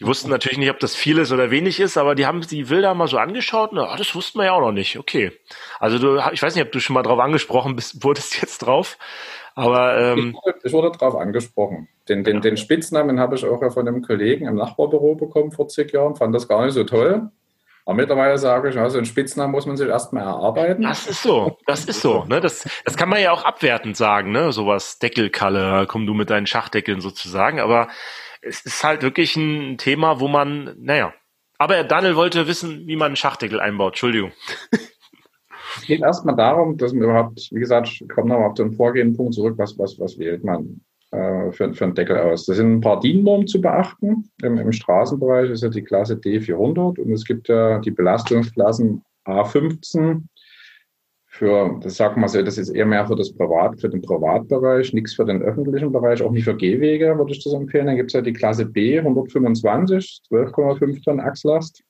[0.00, 2.64] Die wussten natürlich nicht, ob das viel ist oder wenig ist, aber die haben die
[2.64, 4.98] Bilder mal so angeschaut und ah, das wussten wir ja auch noch nicht.
[4.98, 5.32] Okay.
[5.78, 8.96] Also du, ich weiß nicht, ob du schon mal drauf angesprochen bist, wurdest jetzt drauf.
[9.56, 11.88] Aber ähm, ich, wurde, ich wurde drauf angesprochen.
[12.08, 15.68] Den, den, den Spitznamen habe ich auch ja von einem Kollegen im Nachbarbüro bekommen vor
[15.68, 17.30] zig Jahren, fand das gar nicht so toll.
[17.86, 20.82] Aber mittlerweile sage ich, also einen Spitznamen muss man sich erstmal erarbeiten.
[20.82, 22.24] Das ist so, das ist so.
[22.24, 22.40] Ne?
[22.40, 24.52] Das, das kann man ja auch abwertend sagen, ne?
[24.52, 27.60] Sowas Deckelkalle, komm du mit deinen Schachdeckeln sozusagen.
[27.60, 27.88] Aber
[28.40, 31.12] es ist halt wirklich ein Thema, wo man, naja.
[31.58, 33.92] Aber Daniel wollte wissen, wie man einen Schachdeckel einbaut.
[33.92, 34.32] Entschuldigung.
[35.76, 39.16] Es geht erstmal darum, dass man überhaupt, wie gesagt, ich komme nochmal auf den vorgehenden
[39.16, 40.80] Punkt zurück, was, was, was wählt man?
[41.14, 42.46] Äh, für, für einen Deckel aus.
[42.46, 44.28] Das sind ein paar DIN-Normen zu beachten.
[44.42, 50.22] Im, Im, Straßenbereich ist ja die Klasse D400 und es gibt ja die Belastungsklassen A15
[51.26, 54.92] für, das sagt man so, das ist eher mehr für das Privat, für den Privatbereich,
[54.92, 57.86] nichts für den öffentlichen Bereich, auch nicht für Gehwege würde ich das empfehlen.
[57.86, 61.82] Dann gibt es ja die Klasse B 125, 12,5 Tonnen Achslast.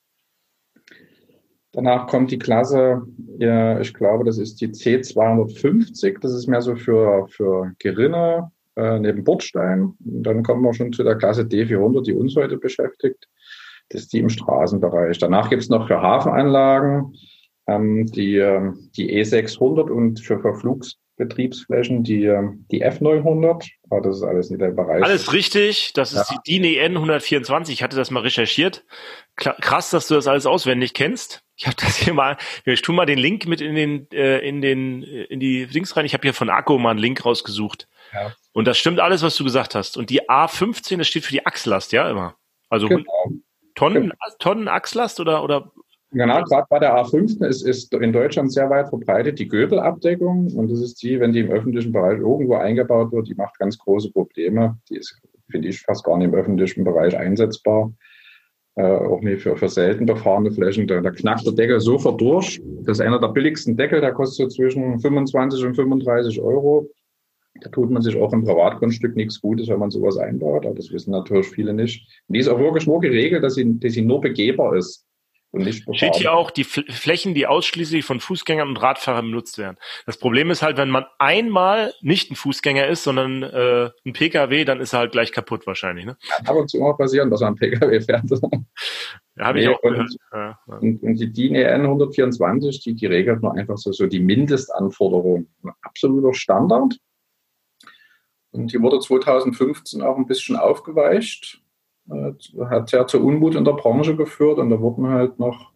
[1.71, 3.01] Danach kommt die Klasse,
[3.39, 6.19] ja, ich glaube, das ist die C250.
[6.21, 9.93] Das ist mehr so für, für Gerinne, äh, neben Bordstein.
[10.03, 13.27] Und dann kommen wir schon zu der Klasse D400, die uns heute beschäftigt.
[13.89, 15.17] Das ist die im Straßenbereich.
[15.19, 17.13] Danach gibt es noch für Hafenanlagen
[17.67, 23.67] ähm, die, äh, die E600 und für Verflugsbetriebsflächen die, äh, die F900.
[23.89, 25.03] Aber das ist alles nicht der Bereich.
[25.03, 25.93] Alles richtig.
[25.93, 26.37] Das ist ja.
[26.45, 27.73] die DIN EN 124.
[27.73, 28.85] Ich hatte das mal recherchiert.
[29.35, 31.43] Krass, dass du das alles auswendig kennst.
[31.55, 34.61] Ich habe das hier mal, ich tue mal den Link mit in den, äh, in
[34.61, 36.05] den, in die Links rein.
[36.05, 37.87] Ich habe hier von Akku mal einen Link rausgesucht.
[38.13, 38.33] Ja.
[38.55, 39.97] Und das stimmt alles, was du gesagt hast.
[39.97, 42.35] Und die A15, das steht für die Achslast, ja, immer.
[42.69, 43.03] Also genau.
[43.75, 44.15] Tonnen, genau.
[44.39, 45.73] Tonnen Achslast oder, oder
[46.11, 50.53] Genau, gerade bei der A5 ist, ist in Deutschland sehr weit verbreitet die Göbelabdeckung.
[50.55, 53.77] Und das ist die, wenn die im öffentlichen Bereich irgendwo eingebaut wird, die macht ganz
[53.77, 54.77] große Probleme.
[54.89, 55.19] Die ist,
[55.51, 57.91] finde ich, fast gar nicht im öffentlichen Bereich einsetzbar.
[58.75, 60.87] Äh, auch nicht für, für selten befahrene Flächen.
[60.87, 62.61] Da, da knackt der Deckel sofort durch.
[62.83, 66.89] Das ist einer der billigsten Deckel, der kostet so zwischen 25 und 35 Euro.
[67.61, 70.65] Da tut man sich auch im Privatgrundstück nichts Gutes, wenn man sowas einbaut.
[70.65, 72.05] Aber das wissen natürlich viele nicht.
[72.27, 75.05] Und die ist auch wirklich nur geregelt, dass sie, dass sie nur begehbar ist.
[75.93, 79.77] Steht hier auch die Flächen, die ausschließlich von Fußgängern und Radfahrern benutzt werden.
[80.05, 84.65] Das Problem ist halt, wenn man einmal nicht ein Fußgänger ist, sondern äh, ein Pkw,
[84.65, 86.05] dann ist er halt gleich kaputt wahrscheinlich.
[86.05, 86.17] Ne?
[86.27, 88.23] Kann ab und zu mal passieren, dass man ein Pkw fährt.
[89.37, 90.15] Ja, habe nee, ich auch und, gehört.
[90.31, 90.77] Ja, ja.
[90.77, 95.53] Und, und, die DIN EN 124, die, die regelt nur einfach so, so die Mindestanforderungen.
[95.61, 96.97] Ein absoluter Standard.
[98.55, 101.61] Und die wurde 2015 auch ein bisschen aufgeweicht.
[102.09, 102.31] Äh,
[102.65, 105.71] hat ja zu Unmut in der Branche geführt und da wurden halt noch,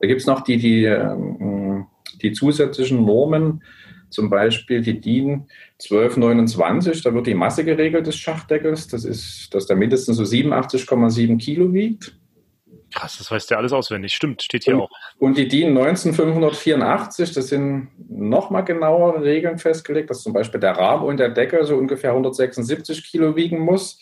[0.00, 1.86] da gibt es noch die, die, ähm,
[2.22, 3.62] die zusätzlichen Normen,
[4.08, 5.46] zum Beispiel die DIN
[5.82, 11.38] 1229, da wird die Masse geregelt des Schachtdeckels, das ist, dass der mindestens so 87,7
[11.38, 12.16] Kilo wiegt.
[12.96, 14.14] Krass, das weißt du ja alles auswendig.
[14.14, 14.90] Stimmt, steht hier und, auch.
[15.18, 21.04] Und die DIN 19584, das sind nochmal genauere Regeln festgelegt, dass zum Beispiel der Rahmen
[21.04, 24.00] und der Deckel so ungefähr 176 Kilo wiegen muss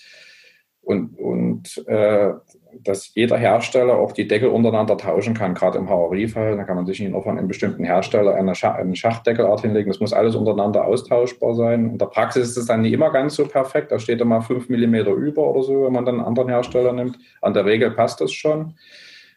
[0.80, 2.35] und, und äh,
[2.82, 6.56] dass jeder Hersteller auch die Deckel untereinander tauschen kann, gerade im Havariefall.
[6.56, 9.90] Da kann man sich nicht nur von einem bestimmten Hersteller eine, Schach, eine Schachtdeckelart hinlegen.
[9.90, 11.90] Das muss alles untereinander austauschbar sein.
[11.90, 13.92] In der Praxis ist es dann nicht immer ganz so perfekt.
[13.92, 17.18] Da steht immer 5 mm über oder so, wenn man dann einen anderen Hersteller nimmt.
[17.40, 18.74] An der Regel passt das schon.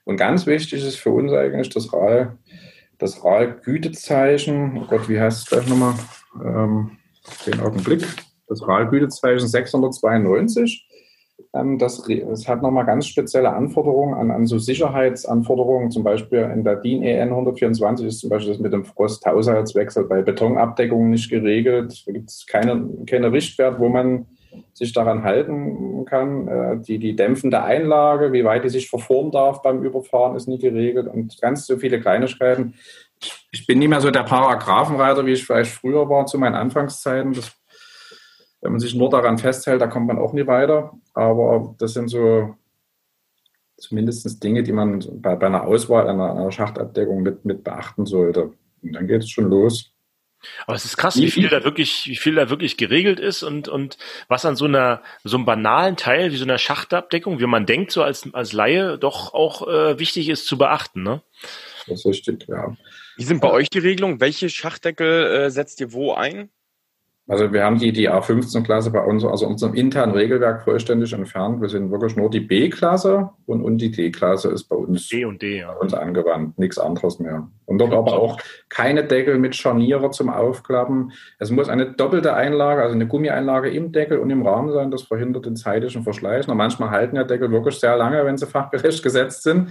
[0.05, 2.37] Und ganz wichtig ist für uns eigentlich das RAL,
[2.97, 4.81] das RAL-Gütezeichen.
[4.81, 5.95] Oh Gott, wie heißt es gleich nochmal?
[6.43, 6.91] Ähm,
[7.45, 8.05] den Augenblick.
[8.47, 10.86] Das RAL-Gütezeichen 692 ähm,
[11.51, 15.91] das, das hat nochmal ganz spezielle Anforderungen an, an so Sicherheitsanforderungen.
[15.91, 20.21] Zum Beispiel in der DIN EN 124 ist zum Beispiel das mit dem Frost-Haushaltswechsel bei
[20.21, 22.03] Betonabdeckungen nicht geregelt.
[22.05, 24.25] Da gibt es keine, keine Richtwert, wo man
[24.73, 26.47] sich daran halten kann.
[26.47, 30.59] Äh, die, die dämpfende Einlage, wie weit die sich verformen darf beim Überfahren, ist nie
[30.59, 32.73] geregelt und ganz so viele Kleinigkeiten.
[33.51, 37.33] Ich bin nicht mehr so der Paragraphenreiter, wie ich vielleicht früher war zu meinen Anfangszeiten.
[37.33, 37.56] Das
[38.61, 40.93] wenn man sich nur daran festhält, da kommt man auch nie weiter.
[41.13, 42.55] Aber das sind so
[43.77, 48.53] zumindest Dinge, die man bei, bei einer Auswahl einer, einer Schachtabdeckung mit, mit beachten sollte.
[48.81, 49.91] Und dann geht es schon los.
[50.65, 53.67] Aber es ist krass, wie viel da wirklich, wie viel da wirklich geregelt ist und,
[53.67, 57.65] und was an so einer, so einem banalen Teil wie so einer Schachtabdeckung, wie man
[57.65, 61.21] denkt, so als, als Laie, doch auch äh, wichtig ist zu beachten, ne?
[61.87, 62.75] Das ist richtig, ja.
[63.15, 64.21] Wie sind bei euch die Regelungen?
[64.21, 66.49] Welche Schachdeckel äh, setzt ihr wo ein?
[67.29, 71.59] Also wir haben die, die A15-Klasse bei uns, also unserem internen Regelwerk vollständig entfernt.
[71.61, 75.41] Wir sind wirklich nur die B-Klasse und, und die D-Klasse ist bei uns, D und
[75.41, 75.73] D, ja.
[75.73, 77.49] bei uns angewandt, nichts anderes mehr.
[77.65, 81.11] Und dort aber auch keine Deckel mit Scharniere zum Aufklappen.
[81.37, 84.89] Es muss eine doppelte Einlage, also eine Gummieinlage im Deckel und im Rahmen sein.
[84.89, 86.47] Das verhindert den zeitlichen Verschleiß.
[86.47, 89.69] Und manchmal halten ja Deckel wirklich sehr lange, wenn sie fachgerecht gesetzt sind.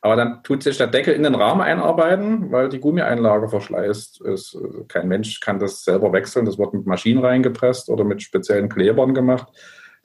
[0.00, 4.56] Aber dann tut sich der Deckel in den Rahmen einarbeiten, weil die Gummieinlage verschleißt ist.
[4.86, 6.46] Kein Mensch kann das selber wechseln.
[6.46, 9.48] Das wird mit Maschinen reingepresst oder mit speziellen Klebern gemacht.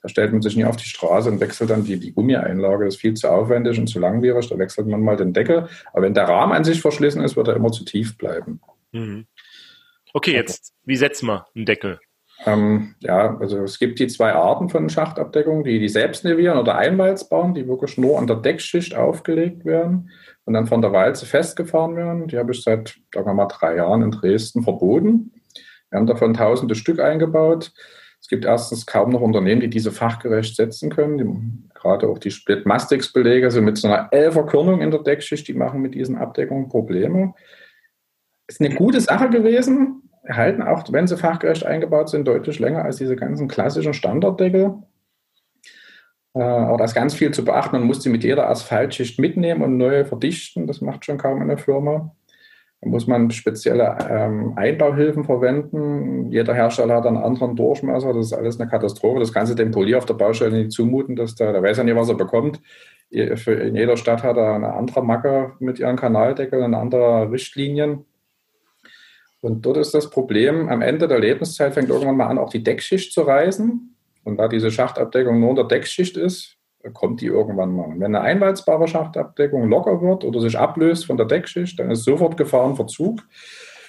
[0.02, 2.84] Da stellt man sich nie auf die Straße und wechselt dann die, die Gummieinlage.
[2.84, 4.48] Das ist viel zu aufwendig und zu langwierig.
[4.48, 5.68] Da wechselt man mal den Deckel.
[5.92, 8.60] Aber wenn der Rahmen an sich verschlissen ist, wird er immer zu tief bleiben.
[8.92, 9.26] Mhm.
[10.12, 12.00] Okay, jetzt, wie setzen wir einen Deckel?
[12.46, 16.76] Ähm, ja, also es gibt die zwei Arten von Schachtabdeckung, die die selbst nevieren oder
[16.76, 20.10] Einwalz bauen, die wirklich nur an der Deckschicht aufgelegt werden
[20.44, 22.28] und dann von der Walze festgefahren werden.
[22.28, 25.32] Die habe ich seit, sagen wir mal, drei Jahren in Dresden verboten.
[25.90, 27.72] Wir haben davon tausende Stück eingebaut.
[28.20, 31.18] Es gibt erstens kaum noch Unternehmen, die diese fachgerecht setzen können.
[31.18, 35.80] Die, gerade auch die Split-Mastix-Belege, also mit so einer Elferkörnung in der Deckschicht, die machen
[35.80, 37.34] mit diesen Abdeckungen Probleme.
[38.46, 42.96] Ist eine gute Sache gewesen, halten auch, wenn sie fachgerecht eingebaut sind, deutlich länger als
[42.96, 44.74] diese ganzen klassischen Standarddeckel.
[46.34, 47.76] Äh, aber da ist ganz viel zu beachten.
[47.76, 50.66] Man muss sie mit jeder Asphaltschicht mitnehmen und neu verdichten.
[50.66, 52.14] Das macht schon kaum eine Firma.
[52.80, 56.30] Da muss man spezielle ähm, Einbauhilfen verwenden.
[56.30, 58.12] Jeder Hersteller hat einen anderen Durchmesser.
[58.12, 59.20] Das ist alles eine Katastrophe.
[59.20, 61.16] Das kannst du dem Polier auf der Baustelle nicht zumuten.
[61.16, 62.60] Dass der, der weiß ja nicht, was er bekommt.
[63.10, 68.04] In jeder Stadt hat er eine andere Macke mit ihren Kanaldeckeln, eine andere Richtlinien.
[69.44, 72.62] Und dort ist das Problem, am Ende der Lebenszeit fängt irgendwann mal an, auch die
[72.62, 73.94] Deckschicht zu reißen.
[74.24, 76.56] Und da diese Schachtabdeckung nur in der Deckschicht ist,
[76.94, 77.88] kommt die irgendwann mal.
[77.88, 82.04] Und wenn eine einwalzbare Schachtabdeckung locker wird oder sich ablöst von der Deckschicht, dann ist
[82.04, 83.20] sofort Gefahrenverzug.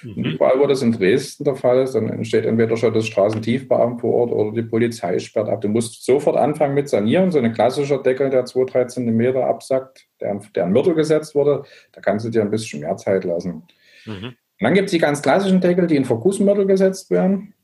[0.02, 0.12] Mhm.
[0.12, 4.02] Und überall, wo das in Dresden der Fall ist, dann entsteht entweder schon das Straßentiefbeamt
[4.02, 5.62] vor Ort oder die Polizei sperrt ab.
[5.62, 7.30] Du musst sofort anfangen mit Sanieren.
[7.30, 12.02] So ein klassischer Deckel, der 2-3 Zentimeter absackt, der, der an Mörtel gesetzt wurde, da
[12.02, 13.62] kannst du dir ein bisschen mehr Zeit lassen.
[14.04, 14.34] Mhm.
[14.60, 17.54] Dann gibt es die ganz klassischen Deckel, die in Vergussmörtel gesetzt werden.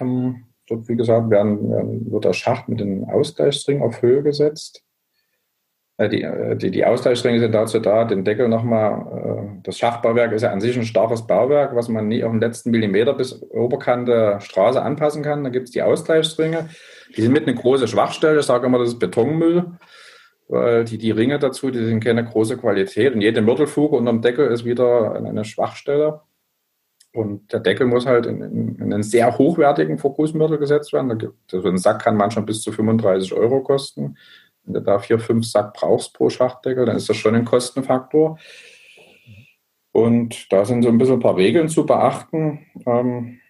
[0.00, 4.82] Ähm, Dort, wie gesagt, werden, werden, wird der Schacht mit dem Ausgleichsring auf Höhe gesetzt.
[5.98, 10.32] Äh, die, äh, die, die Ausgleichsringe sind dazu da, den Deckel nochmal, äh, das Schachtbauwerk
[10.32, 13.42] ist ja an sich ein starkes Bauwerk, was man nie auf den letzten Millimeter bis
[13.50, 15.44] Oberkante Straße anpassen kann.
[15.44, 16.70] Da gibt es die Ausgleichsringe.
[17.14, 18.40] Die sind mit einer großen Schwachstelle.
[18.40, 19.66] Ich sage immer, das ist Betonmüll,
[20.48, 23.14] weil die, die Ringe dazu, die sind keine große Qualität.
[23.14, 26.20] Und jede Mörtelfuge unterm Deckel ist wieder eine Schwachstelle.
[27.14, 31.32] Und der Deckel muss halt in, in, in einen sehr hochwertigen Fokusmörtel gesetzt werden.
[31.46, 34.16] So ein Sack kann manchmal bis zu 35 Euro kosten.
[34.64, 38.38] Wenn du da vier, fünf Sack brauchst pro Schachtdeckel, dann ist das schon ein Kostenfaktor.
[39.92, 42.66] Und da sind so ein bisschen ein paar Regeln zu beachten.
[42.84, 43.43] Ähm, äh,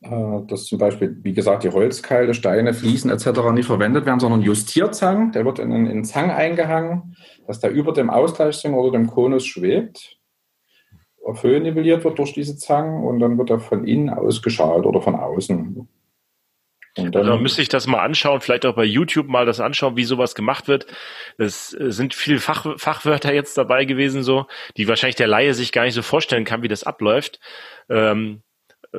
[0.00, 3.50] dass zum Beispiel, wie gesagt, die Holzkeile, Steine, Fliesen etc.
[3.52, 5.32] nicht verwendet werden, sondern Justierzang.
[5.32, 10.18] Der wird in einen Zang eingehangen, dass der über dem Ausgleichsring oder dem Konus schwebt
[11.28, 15.02] auf Höhe nivelliert wird durch diese Zangen und dann wird er von innen ausgeschalt oder
[15.02, 15.86] von außen.
[16.96, 19.96] Und dann also müsste ich das mal anschauen, vielleicht auch bei YouTube mal das anschauen,
[19.96, 20.86] wie sowas gemacht wird.
[21.36, 25.70] Es äh, sind viele Fach, Fachwörter jetzt dabei gewesen, so, die wahrscheinlich der Laie sich
[25.70, 27.40] gar nicht so vorstellen kann, wie das abläuft.
[27.88, 28.42] Ähm,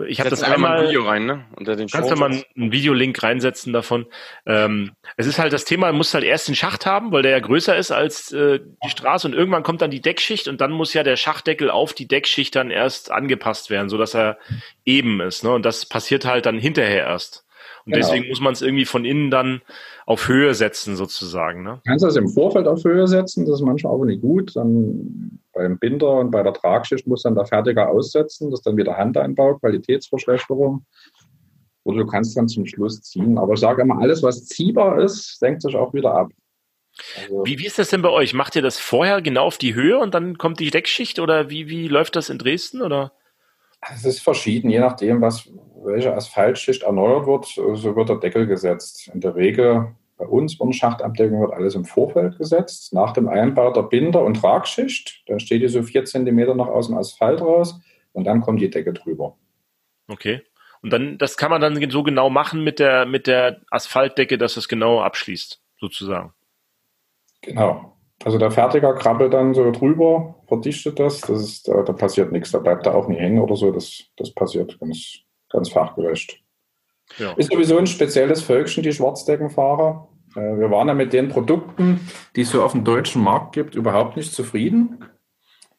[0.08, 0.80] ich habe das einmal.
[0.80, 1.45] Ein Video rein, ne?
[1.56, 4.06] Unter den kannst du mal einen Videolink reinsetzen davon.
[4.45, 7.32] Ähm, es ist halt das Thema, man muss halt erst den Schacht haben, weil der
[7.32, 10.71] ja größer ist als äh, die Straße und irgendwann kommt dann die Deckschicht und dann
[10.71, 14.38] muss ja der Schachtdeckel auf die Deckschicht dann erst angepasst werden, so dass er
[14.86, 15.43] eben ist.
[15.43, 15.52] Ne?
[15.52, 17.45] Und das passiert halt dann hinterher erst.
[17.86, 18.06] Und genau.
[18.06, 19.62] deswegen muss man es irgendwie von innen dann
[20.06, 21.63] auf Höhe setzen, sozusagen.
[21.63, 21.82] Ne?
[21.84, 24.56] Du kannst das im Vorfeld auf Höhe setzen, das ist manchmal aber nicht gut.
[24.56, 28.78] Dann beim Binder und bei der Tragschicht muss dann der Fertiger aussetzen, das ist dann
[28.78, 30.86] wieder Handeinbau, Qualitätsverschlechterung.
[31.84, 33.38] Oder du kannst dann zum Schluss ziehen.
[33.38, 36.30] Aber ich sage immer, alles, was ziehbar ist, senkt sich auch wieder ab.
[37.17, 38.34] Also, wie, wie ist das denn bei euch?
[38.34, 41.67] Macht ihr das vorher genau auf die Höhe und dann kommt die Deckschicht oder wie,
[41.67, 42.82] wie läuft das in Dresden?
[42.82, 43.12] Oder?
[43.93, 45.50] Es ist verschieden, je nachdem, was,
[45.84, 47.45] welche Asphaltschicht erneuert wird,
[47.78, 49.10] so wird der Deckel gesetzt.
[49.13, 52.93] In der Regel bei uns und Schachtabdeckung wird alles im Vorfeld gesetzt.
[52.93, 56.88] Nach dem Einbau der Binder- und Tragschicht, dann steht die so vier Zentimeter noch aus
[56.88, 57.79] dem Asphalt raus
[58.12, 59.38] und dann kommt die Decke drüber.
[60.10, 60.41] Okay.
[60.82, 64.58] Und dann, das kann man dann so genau machen mit der, mit der Asphaltdecke, dass
[64.58, 66.34] es genau abschließt, sozusagen.
[67.41, 67.97] Genau.
[68.25, 72.51] Also der Fertiger krabbelt dann so drüber, verdichtet das, das ist, da, da passiert nichts,
[72.51, 76.41] da bleibt er auch nicht hängen oder so, das, das passiert ganz, ganz fachgerecht.
[77.17, 77.34] Ja.
[77.34, 80.08] Ist sowieso ein spezielles Völkchen, die Schwarzdeckenfahrer.
[80.36, 83.76] Äh, wir waren ja mit den Produkten, die es so auf dem deutschen Markt gibt,
[83.76, 85.06] überhaupt nicht zufrieden.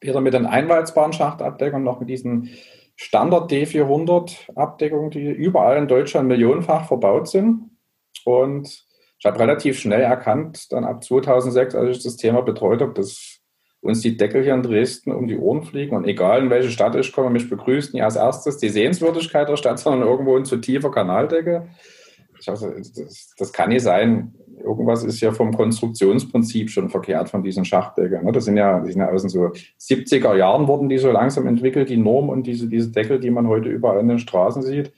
[0.01, 2.51] Weder mit den einwalzbaren Schachtabdeckungen noch mit diesen
[2.97, 7.71] Standard D400 Abdeckungen, die überall in Deutschland millionenfach verbaut sind.
[8.25, 8.85] Und
[9.19, 13.40] ich habe relativ schnell erkannt, dann ab 2006, als ich das Thema betreut habe, dass
[13.81, 16.95] uns die Deckel hier in Dresden um die Ohren fliegen und egal in welche Stadt
[16.97, 20.59] ich komme, mich begrüßt nie als erstes die Sehenswürdigkeit der Stadt, sondern irgendwo in zu
[20.59, 21.69] tiefer Kanaldecke.
[22.47, 24.35] Also, das, das, kann nicht sein.
[24.63, 28.25] Irgendwas ist ja vom Konstruktionsprinzip schon verkehrt von diesen Schachtdeckeln.
[28.25, 28.33] Ne?
[28.33, 31.47] Das sind ja, die sind ja aus den so 70er Jahren wurden die so langsam
[31.47, 34.93] entwickelt, die Norm und diese, diese Deckel, die man heute überall in den Straßen sieht.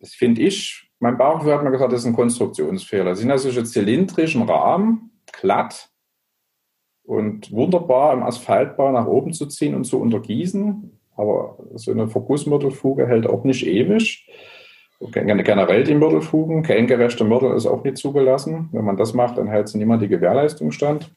[0.00, 3.04] Das finde ich, mein Bauchgefühl hat mir gesagt, das ist ein Konstruktionsfehler.
[3.04, 5.90] Das sind ja solche zylindrischen Rahmen, glatt,
[7.08, 10.92] und wunderbar im Asphaltbau nach oben zu ziehen und zu untergießen.
[11.16, 14.28] Aber so eine Vergussmörtelfuge hält auch nicht ewig.
[15.00, 18.68] Generell die Mörtelfugen, kein Mörtel ist auch nicht zugelassen.
[18.72, 21.10] Wenn man das macht, dann hält sie niemand die Gewährleistung stand.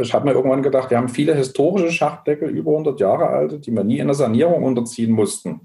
[0.00, 3.72] Ich habe mir irgendwann gedacht, wir haben viele historische Schachtdeckel, über 100 Jahre alte, die
[3.72, 5.62] wir nie in der Sanierung unterziehen mussten.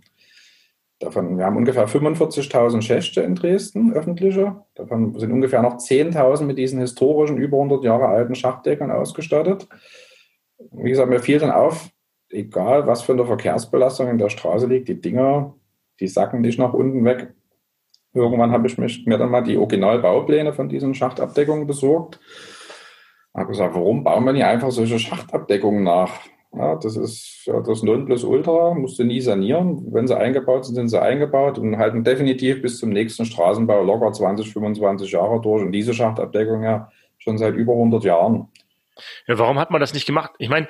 [1.00, 4.64] Davon, wir haben ungefähr 45.000 Schächte in Dresden, öffentliche.
[4.74, 9.68] Davon sind ungefähr noch 10.000 mit diesen historischen, über 100 Jahre alten Schachtdeckern ausgestattet.
[10.72, 11.90] Wie gesagt, mir fiel dann auf,
[12.30, 15.54] egal was für eine Verkehrsbelastung in der Straße liegt, die Dinger,
[16.00, 17.34] die sacken dich nach unten weg.
[18.14, 22.20] Irgendwann habe ich mich, mir dann mal die Originalbaupläne von diesen Schachtabdeckungen besorgt.
[23.34, 26.22] Ich habe gesagt, warum bauen wir nicht einfach solche Schachtabdeckungen nach?
[26.58, 29.86] Ja, das ist ja, das Nonplusultra, musst du nie sanieren.
[29.94, 34.12] Wenn sie eingebaut sind, sind sie eingebaut und halten definitiv bis zum nächsten Straßenbau locker
[34.12, 35.64] 20, 25 Jahre durch.
[35.64, 38.48] Und diese Schachtabdeckung ja schon seit über 100 Jahren.
[39.28, 40.32] Ja, warum hat man das nicht gemacht?
[40.40, 40.68] Ich meine,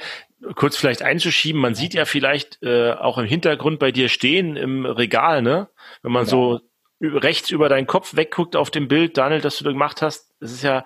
[0.55, 4.85] kurz vielleicht einzuschieben, man sieht ja vielleicht äh, auch im Hintergrund bei dir stehen im
[4.85, 5.69] Regal, ne?
[6.01, 6.29] Wenn man ja.
[6.29, 6.59] so
[6.99, 10.51] rechts über deinen Kopf wegguckt auf dem Bild, Daniel, das du da gemacht hast, das
[10.51, 10.85] ist ja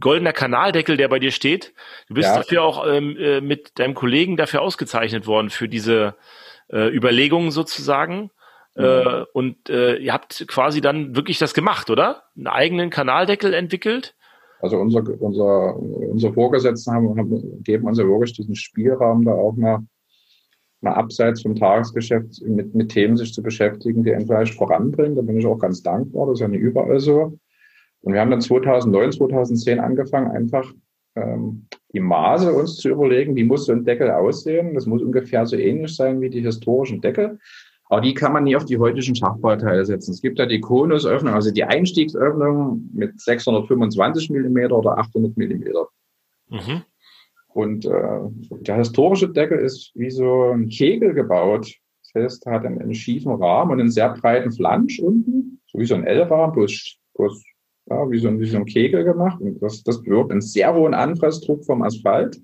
[0.00, 1.72] goldener Kanaldeckel, der bei dir steht.
[2.08, 2.36] Du bist ja.
[2.36, 6.14] dafür auch ähm, äh, mit deinem Kollegen dafür ausgezeichnet worden für diese
[6.68, 8.30] äh, Überlegungen sozusagen.
[8.76, 8.84] Mhm.
[8.84, 12.24] Äh, und äh, ihr habt quasi dann wirklich das gemacht, oder?
[12.36, 14.14] Einen eigenen Kanaldeckel entwickelt?
[14.60, 19.54] Also unser, unser, unsere Vorgesetzten haben, haben, geben uns ja wirklich diesen Spielraum, da auch
[19.54, 19.80] mal,
[20.80, 25.16] mal abseits vom Tagesgeschäft mit, mit Themen sich zu beschäftigen, die einen vielleicht voranbringen.
[25.16, 26.26] Da bin ich auch ganz dankbar.
[26.26, 27.38] Das ist ja nicht überall so.
[28.06, 30.72] Und wir haben dann 2009, 2010 angefangen, einfach
[31.16, 34.74] ähm, die Maße uns zu überlegen, wie muss so ein Deckel aussehen.
[34.74, 37.40] Das muss ungefähr so ähnlich sein wie die historischen Deckel.
[37.88, 40.12] Aber die kann man nie auf die heutigen Schachbauteile setzen.
[40.12, 45.88] Es gibt ja die Konusöffnung, also die Einstiegsöffnung mit 625 Millimeter oder 800 Millimeter.
[46.48, 46.82] Mhm.
[47.48, 48.20] Und äh,
[48.60, 51.74] der historische Deckel ist wie so ein Kegel gebaut.
[52.04, 55.80] Das heißt, er hat einen, einen schiefen Rahmen und einen sehr breiten Flansch unten, so
[55.80, 57.42] wie so ein L-Rahmen, bloß, bloß
[57.88, 59.40] ja, wie, so ein, wie so ein Kegel gemacht.
[59.40, 62.40] Und das, das bewirkt einen sehr hohen Anpressdruck vom Asphalt.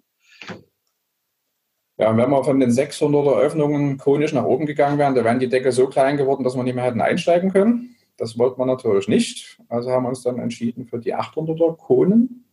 [1.98, 5.48] Ja, wenn wir von den 600er Öffnungen konisch nach oben gegangen wären, da wären die
[5.48, 7.96] Deckel so klein geworden, dass wir nicht mehr hätten einsteigen können.
[8.16, 9.61] Das wollten wir natürlich nicht.
[9.68, 12.44] Also haben wir uns dann entschieden für die 800er Konen,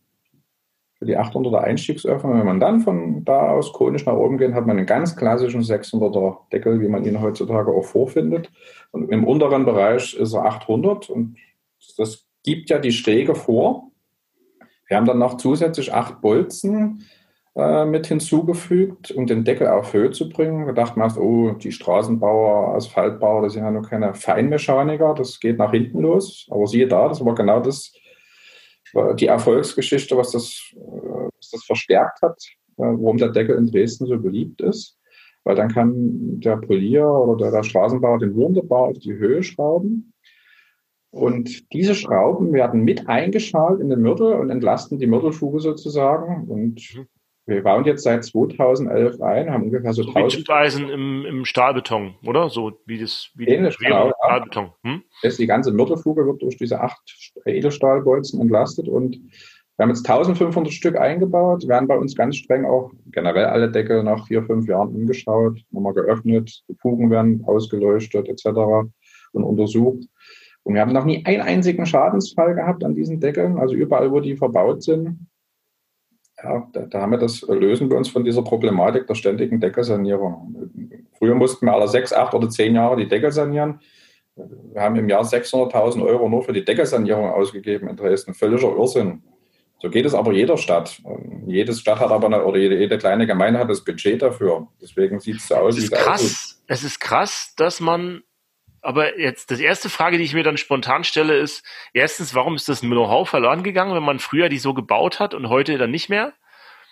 [0.94, 2.38] für die 800er Einstiegsöffnung.
[2.38, 5.62] Wenn man dann von da aus konisch nach oben geht, hat man einen ganz klassischen
[5.62, 8.50] 600er Deckel, wie man ihn heutzutage auch vorfindet.
[8.90, 11.36] Und im unteren Bereich ist er 800 und
[11.96, 13.90] das gibt ja die Schräge vor.
[14.88, 17.06] Wir haben dann noch zusätzlich acht Bolzen
[17.56, 20.66] äh, mit hinzugefügt, um den Deckel auf Höhe zu bringen.
[20.66, 25.58] Wir dachten erst, oh, die Straßenbauer, Asphaltbauer, das sind ja nur keine Feinmechaniker, das geht
[25.58, 26.46] nach hinten los.
[26.50, 27.92] Aber siehe da, das war genau das,
[29.18, 32.38] die Erfolgsgeschichte, was das, äh, was das verstärkt hat,
[32.78, 34.98] äh, warum der Deckel in Dresden so beliebt ist.
[35.44, 40.12] Weil dann kann der Polier oder der, Straßenbauer den Wunderbau auf die Höhe schrauben
[41.10, 46.48] und diese Schrauben werden mit eingeschaltet in den Mörtel und entlasten die Mörtelfuge sozusagen.
[46.48, 47.06] Und mhm.
[47.46, 52.14] wir bauen jetzt seit 2011 ein, haben ungefähr so, so 1000 Eisen im, im Stahlbeton,
[52.24, 52.48] oder?
[52.48, 54.70] So wie das wie Ähnlich, genau, Stahlbeton.
[54.84, 55.02] Hm?
[55.24, 57.02] Die ganze Mörtelfuge wird durch diese acht
[57.44, 59.18] Edelstahlbolzen entlastet und
[59.80, 64.02] wir haben jetzt 1500 Stück eingebaut, werden bei uns ganz streng auch generell alle Deckel
[64.02, 68.48] nach vier, fünf Jahren umgeschaut, nochmal geöffnet, die Fugen werden ausgeleuchtet etc.
[69.32, 70.04] und untersucht.
[70.70, 74.20] Und wir haben noch nie einen einzigen Schadensfall gehabt an diesen Deckeln, also überall, wo
[74.20, 75.26] die verbaut sind.
[76.40, 80.70] Ja, da, da haben wir das, lösen wir uns von dieser Problematik der ständigen Deckelsanierung.
[81.18, 83.80] Früher mussten wir alle sechs, acht oder zehn Jahre die Deckel sanieren.
[84.36, 88.34] Wir haben im Jahr 600.000 Euro nur für die Deckelsanierung ausgegeben in Dresden.
[88.34, 89.24] Völliger Irrsinn.
[89.80, 91.02] So geht es aber jeder Stadt.
[91.48, 94.68] Jede Stadt hat aber eine, oder jede, jede kleine Gemeinde hat das Budget dafür.
[94.80, 95.76] Deswegen sieht es so aus.
[95.76, 96.62] Es ist krass.
[96.68, 98.22] Es ist krass, dass man
[98.82, 102.68] aber jetzt, das erste Frage, die ich mir dann spontan stelle, ist, erstens, warum ist
[102.68, 106.08] das Know-how verloren gegangen, wenn man früher die so gebaut hat und heute dann nicht
[106.08, 106.32] mehr?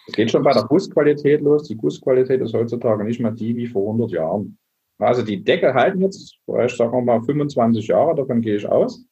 [0.07, 1.69] Es geht schon bei der Gussqualität los.
[1.69, 4.59] Die Gussqualität ist heutzutage nicht mehr die wie vor 100 Jahren.
[4.99, 9.05] Also die Deckel halten jetzt, ich sage mal 25 Jahre, davon gehe ich aus.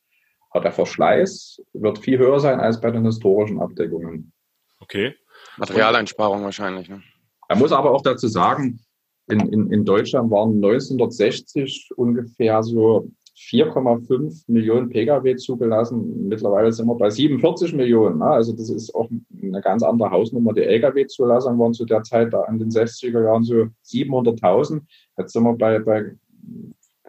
[0.51, 4.33] Aber der Verschleiß wird viel höher sein als bei den historischen Abdeckungen.
[4.81, 5.15] Okay.
[5.59, 6.89] Materialeinsparung wahrscheinlich.
[6.89, 7.03] Ne?
[7.49, 8.81] Er muss aber auch dazu sagen,
[9.29, 16.29] in, in, in Deutschland waren 1960 ungefähr so 4,5 Millionen Pkw zugelassen.
[16.29, 18.19] Mittlerweile sind wir bei 47 Millionen.
[18.19, 18.25] Ne?
[18.25, 19.11] Also das ist auch
[19.43, 20.55] eine ganz andere Hausnummer.
[20.55, 24.81] Die Lkw-Zulassungen waren zu der Zeit da in den 60er Jahren so 700.000.
[25.19, 26.17] Jetzt sind wir bei, bei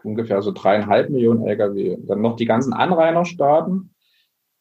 [0.02, 1.96] ungefähr so dreieinhalb Millionen Lkw.
[2.06, 3.90] Dann noch die ganzen Anrainerstaaten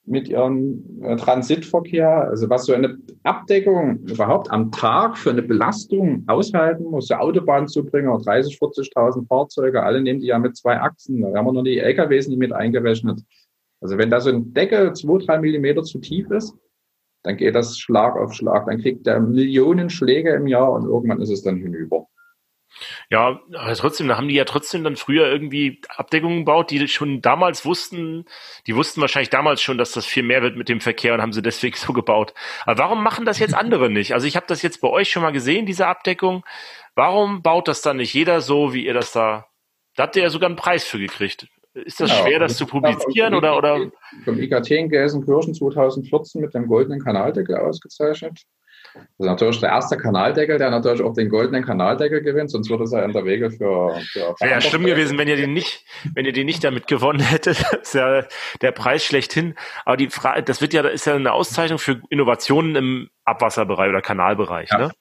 [0.08, 6.24] mit ihrem äh, Transitverkehr, also was so eine Abdeckung überhaupt am Tag für eine Belastung
[6.28, 10.80] aushalten muss, zur Autobahn zu bringen, 30, 40.000 Fahrzeuge, alle nehmen die ja mit zwei
[10.80, 13.22] Achsen, da haben wir noch die LKWs nicht mit eingerechnet.
[13.82, 16.56] Also wenn da so ein Deckel zwei, drei Millimeter zu tief ist,
[17.24, 21.22] dann geht das Schlag auf Schlag, dann kriegt der Millionen Schläge im Jahr und irgendwann
[21.22, 22.08] ist es dann hinüber.
[23.10, 27.22] Ja, aber trotzdem, da haben die ja trotzdem dann früher irgendwie Abdeckungen gebaut, die schon
[27.22, 28.26] damals wussten,
[28.68, 31.32] die wussten wahrscheinlich damals schon, dass das viel mehr wird mit dem Verkehr und haben
[31.32, 32.34] sie deswegen so gebaut.
[32.66, 34.14] Aber warum machen das jetzt andere nicht?
[34.14, 36.44] Also ich habe das jetzt bei euch schon mal gesehen, diese Abdeckung.
[36.96, 39.48] Warum baut das dann nicht jeder so, wie ihr das da?
[39.96, 41.48] Da habt ihr ja sogar einen Preis für gekriegt.
[41.74, 43.92] Ist das ja, schwer, das zu publizieren oder, oder?
[44.26, 48.42] Vom IKT in Gelsenkirchen 2014 mit dem goldenen Kanaldeckel ausgezeichnet.
[49.18, 52.84] Das ist natürlich der erste Kanaldeckel, der natürlich auch den goldenen Kanaldeckel gewinnt, sonst würde
[52.84, 54.00] es ja in der Regel für.
[54.12, 57.20] für Wäre ja schlimm gewesen, wenn ihr den nicht, wenn ihr den nicht damit gewonnen
[57.20, 57.60] hättet.
[57.62, 58.24] Das ist ja
[58.62, 59.56] der Preis schlechthin.
[59.86, 64.02] Aber die Frage, das wird ja, ist ja eine Auszeichnung für Innovationen im Abwasserbereich oder
[64.02, 64.70] Kanalbereich.
[64.72, 64.78] Ja.
[64.78, 64.92] Ne?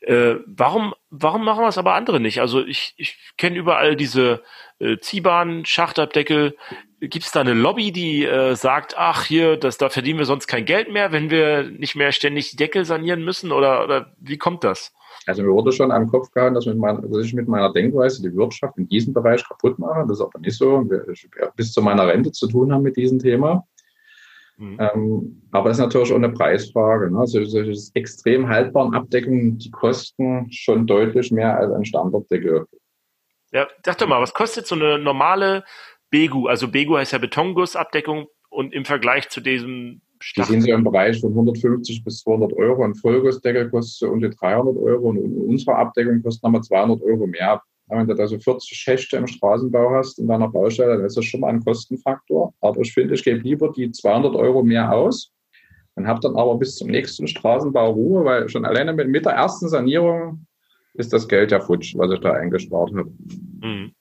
[0.00, 2.40] Äh, warum, warum machen das aber andere nicht?
[2.40, 4.42] Also ich, ich kenne überall diese
[4.78, 6.56] äh, Ziehbahn, Schachtabdeckel.
[7.00, 10.46] Gibt es da eine Lobby, die äh, sagt, ach hier, das, da verdienen wir sonst
[10.46, 13.52] kein Geld mehr, wenn wir nicht mehr ständig die Deckel sanieren müssen?
[13.52, 14.92] Oder, oder wie kommt das?
[15.26, 18.34] Also mir wurde schon am Kopf gehauen, dass, mein, dass ich mit meiner Denkweise die
[18.34, 20.06] Wirtschaft in diesem Bereich kaputt mache.
[20.08, 20.88] Das ist aber nicht so.
[21.12, 23.66] Ich bis zu meiner Rente zu tun haben mit diesem Thema.
[24.58, 24.78] Mhm.
[24.80, 27.10] Ähm, aber es ist natürlich auch eine Preisfrage.
[27.10, 27.18] Ne?
[27.20, 32.66] Also solche extrem haltbaren Abdeckungen, die kosten schon deutlich mehr als ein Standarddeckel.
[33.52, 35.64] Ja, sag doch mal, was kostet so eine normale
[36.10, 36.48] Begu?
[36.48, 40.46] Also Begu heißt ja Betongussabdeckung und im Vergleich zu diesem Stachel.
[40.46, 42.84] Die sind so im Bereich von 150 bis 200 Euro.
[42.84, 47.26] Ein Vollgussdeckel kostet so um die 300 Euro und unsere Abdeckung kostet nochmal 200 Euro
[47.26, 47.62] mehr.
[47.88, 51.24] Wenn du da so 40 Schächte im Straßenbau hast in deiner Baustelle, dann ist das
[51.24, 52.52] schon mal ein Kostenfaktor.
[52.60, 55.32] Aber ich finde, ich gebe lieber die 200 Euro mehr aus
[55.94, 59.32] und habe dann aber bis zum nächsten Straßenbau Ruhe, weil schon alleine mit, mit der
[59.32, 60.46] ersten Sanierung
[60.94, 63.10] ist das Geld ja futsch, was ich da eingespart habe.
[63.62, 63.92] Mhm.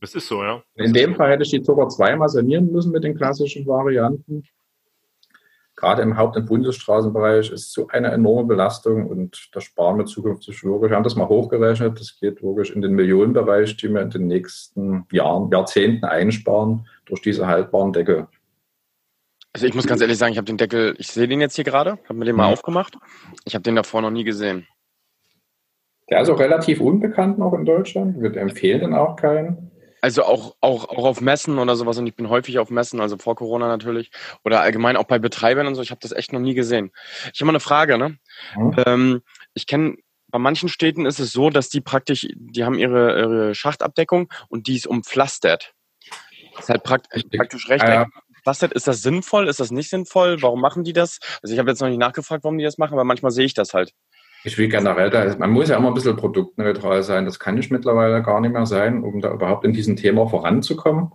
[0.00, 0.62] Das ist so, ja.
[0.76, 4.42] Das in dem Fall hätte ich die sogar zweimal sanieren müssen mit den klassischen Varianten
[5.80, 10.62] gerade im Haupt- und Bundesstraßenbereich ist so eine enorme Belastung und da sparen wir zukünftig
[10.62, 10.90] wirklich.
[10.90, 14.26] Wir haben das mal hochgerechnet, das geht wirklich in den Millionenbereich, die wir in den
[14.26, 18.28] nächsten Jahren, Jahrzehnten einsparen durch diese haltbaren Deckel.
[19.52, 21.64] Also ich muss ganz ehrlich sagen, ich habe den Deckel, ich sehe den jetzt hier
[21.64, 22.52] gerade, habe mir den mal mhm.
[22.52, 22.98] aufgemacht.
[23.44, 24.66] Ich habe den davor noch nie gesehen.
[26.10, 28.20] Der ist auch relativ unbekannt noch in Deutschland.
[28.20, 29.69] Wir empfehlen den auch keinen.
[30.00, 33.18] Also auch, auch, auch auf Messen oder sowas und ich bin häufig auf Messen, also
[33.18, 34.10] vor Corona natürlich
[34.44, 35.82] oder allgemein auch bei Betreibern und so.
[35.82, 36.92] Ich habe das echt noch nie gesehen.
[37.32, 38.18] Ich habe mal eine Frage, ne?
[38.56, 38.76] Mhm.
[38.86, 39.22] Ähm,
[39.54, 39.96] ich kenne
[40.30, 44.68] bei manchen Städten ist es so, dass die praktisch, die haben ihre, ihre Schachtabdeckung und
[44.68, 45.74] die ist umpflastert.
[46.54, 47.84] Das ist halt praktisch, praktisch recht.
[47.84, 48.06] Ja.
[48.42, 49.48] Pflastert, ist das sinnvoll?
[49.48, 50.40] Ist das nicht sinnvoll?
[50.40, 51.18] Warum machen die das?
[51.42, 53.54] Also ich habe jetzt noch nicht nachgefragt, warum die das machen, aber manchmal sehe ich
[53.54, 53.92] das halt.
[54.42, 57.26] Ich will generell, da, man muss ja immer ein bisschen produktneutral sein.
[57.26, 61.12] Das kann ich mittlerweile gar nicht mehr sein, um da überhaupt in diesem Thema voranzukommen.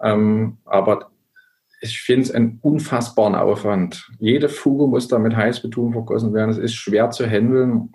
[0.00, 1.10] Ähm, aber
[1.80, 4.10] ich finde es einen unfassbaren Aufwand.
[4.18, 6.50] Jede Fuge muss da mit Heißbeton vergossen werden.
[6.50, 7.92] Es ist schwer zu handeln.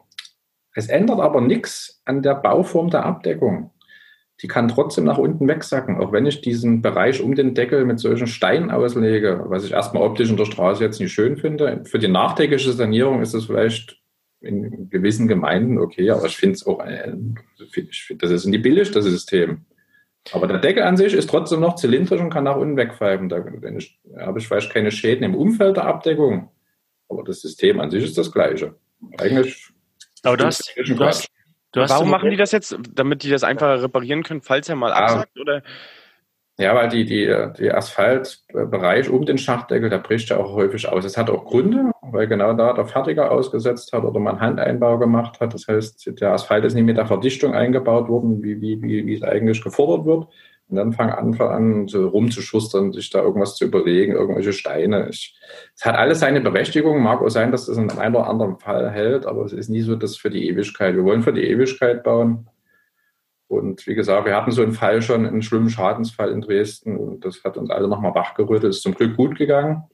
[0.75, 3.71] Es ändert aber nichts an der Bauform der Abdeckung.
[4.41, 7.99] Die kann trotzdem nach unten wegsacken, auch wenn ich diesen Bereich um den Deckel mit
[7.99, 11.83] solchen Steinen auslege, was ich erstmal optisch in der Straße jetzt nicht schön finde.
[11.85, 13.98] Für die nachträgliche Sanierung ist es vielleicht
[14.41, 17.13] in gewissen Gemeinden okay, aber ich finde es auch, äh,
[17.59, 19.65] ich find, das ist ein billigste System.
[20.31, 23.29] Aber der Deckel an sich ist trotzdem noch zylindrisch und kann nach unten wegpfeifen.
[23.29, 23.43] Da
[24.17, 26.51] habe ich vielleicht keine Schäden im Umfeld der Abdeckung.
[27.07, 28.75] Aber das System an sich ist das gleiche.
[29.17, 29.69] Eigentlich.
[30.23, 31.29] Aber du hast, du hast,
[31.71, 32.77] du hast Warum machen die das jetzt?
[32.93, 35.39] Damit die das einfacher reparieren können, falls er mal absagt?
[35.39, 35.63] Oder?
[36.59, 41.05] Ja, weil die, die, die Asphaltbereich um den Schachtdeckel, der bricht ja auch häufig aus.
[41.05, 45.39] Es hat auch Gründe, weil genau da der Fertiger ausgesetzt hat oder man Handeinbau gemacht
[45.39, 45.53] hat.
[45.53, 49.13] Das heißt, der Asphalt ist nicht mit der Verdichtung eingebaut worden, wie, wie, wie, wie
[49.13, 50.27] es eigentlich gefordert wird.
[50.67, 55.07] Und dann fangen an, an so rumzuschustern, sich da irgendwas zu überlegen, irgendwelche Steine.
[55.07, 55.33] es
[55.81, 57.01] hat alles seine Berechtigung.
[57.01, 59.81] Mag auch sein, dass das in einem oder anderen Fall hält, aber es ist nie
[59.81, 60.93] so das für die Ewigkeit.
[60.93, 62.49] Wir wollen für die Ewigkeit bauen.
[63.49, 67.25] Und wie gesagt, wir hatten so einen Fall schon, einen schlimmen Schadensfall in Dresden und
[67.25, 68.75] das hat uns alle nochmal wachgerüttelt.
[68.75, 69.85] Ist zum Glück gut gegangen,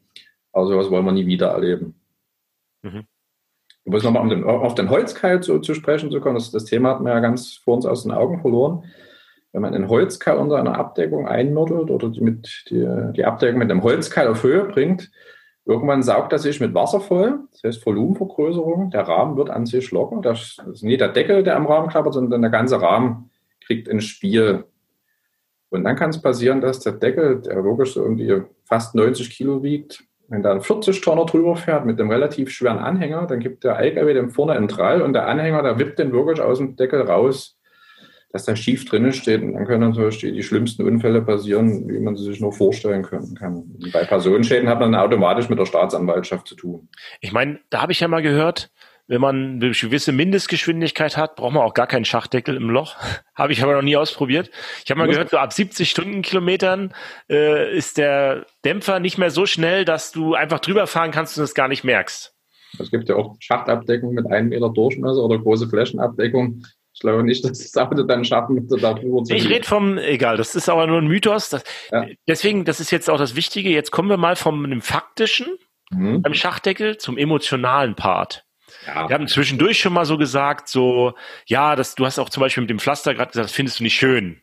[0.51, 1.95] aber sowas wollen wir nie wieder erleben.
[2.83, 3.05] Mhm.
[3.85, 6.89] Um nochmal um den, auf den Holzkeil zu, zu sprechen zu kommen, das, das, Thema
[6.89, 8.83] hatten wir ja ganz vor uns aus den Augen verloren.
[9.53, 12.85] Wenn man einen Holzkeil unter einer Abdeckung einmürdelt oder die, mit, die,
[13.15, 15.11] die Abdeckung mit einem Holzkeil auf Höhe bringt,
[15.67, 18.91] Irgendwann saugt er sich mit Wasser voll, das heißt Volumenvergrößerung.
[18.91, 20.21] Der Rahmen wird an sich locker.
[20.21, 23.31] Das ist nicht der Deckel, der am Rahmen klappert, sondern der ganze Rahmen
[23.65, 24.65] kriegt ein Spiel.
[25.69, 29.63] Und dann kann es passieren, dass der Deckel, der wirklich so irgendwie fast 90 Kilo
[29.63, 33.63] wiegt, wenn da ein 40 Tonner drüber fährt mit einem relativ schweren Anhänger, dann gibt
[33.63, 36.75] der LKW dem vorne einen Drall und der Anhänger, der wippt den wirklich aus dem
[36.75, 37.59] Deckel raus,
[38.31, 39.41] dass der schief drinnen steht.
[39.43, 43.03] Und dann können natürlich die, die schlimmsten Unfälle passieren, wie man sie sich nur vorstellen
[43.03, 43.55] können kann.
[43.55, 46.89] Und bei Personenschäden hat man automatisch mit der Staatsanwaltschaft zu tun.
[47.21, 48.71] Ich meine, da habe ich ja mal gehört,
[49.07, 52.95] wenn man eine gewisse Mindestgeschwindigkeit hat, braucht man auch gar keinen Schachdeckel im Loch.
[53.35, 54.49] habe ich aber noch nie ausprobiert.
[54.83, 56.93] Ich habe mal gehört, so ab 70 Stundenkilometern
[57.29, 61.43] äh, ist der Dämpfer nicht mehr so schnell, dass du einfach drüber fahren kannst und
[61.43, 62.33] es gar nicht merkst.
[62.79, 66.63] Es gibt ja auch Schachtabdeckung mit einem Meter Durchmesser oder große Flächenabdeckung.
[66.93, 70.37] Ich glaube nicht, dass das Auto dann schaffen da drüber zu Ich rede vom, egal,
[70.37, 71.49] das ist aber nur ein Mythos.
[71.49, 72.05] Das, ja.
[72.27, 73.69] Deswegen, das ist jetzt auch das Wichtige.
[73.69, 75.47] Jetzt kommen wir mal vom faktischen
[75.91, 76.21] mhm.
[76.21, 78.44] beim Schachdeckel zum emotionalen Part.
[78.87, 79.09] Ja.
[79.09, 81.13] Wir haben zwischendurch schon mal so gesagt, so,
[81.45, 83.83] ja, das, du hast auch zum Beispiel mit dem Pflaster gerade gesagt, das findest du
[83.83, 84.41] nicht schön.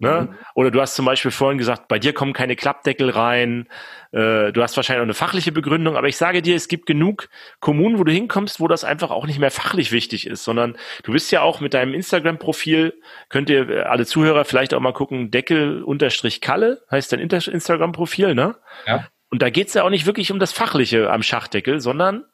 [0.00, 0.28] Ne?
[0.30, 0.38] Mhm.
[0.54, 3.68] Oder du hast zum Beispiel vorhin gesagt, bei dir kommen keine Klappdeckel rein.
[4.12, 7.28] Äh, du hast wahrscheinlich auch eine fachliche Begründung, aber ich sage dir, es gibt genug
[7.58, 11.12] Kommunen, wo du hinkommst, wo das einfach auch nicht mehr fachlich wichtig ist, sondern du
[11.12, 12.94] bist ja auch mit deinem Instagram-Profil,
[13.28, 18.54] könnt ihr äh, alle Zuhörer vielleicht auch mal gucken, Deckel-Kalle heißt dein Instagram-Profil, ne?
[18.86, 19.08] Ja.
[19.30, 22.24] Und da geht's ja auch nicht wirklich um das Fachliche am Schachdeckel, sondern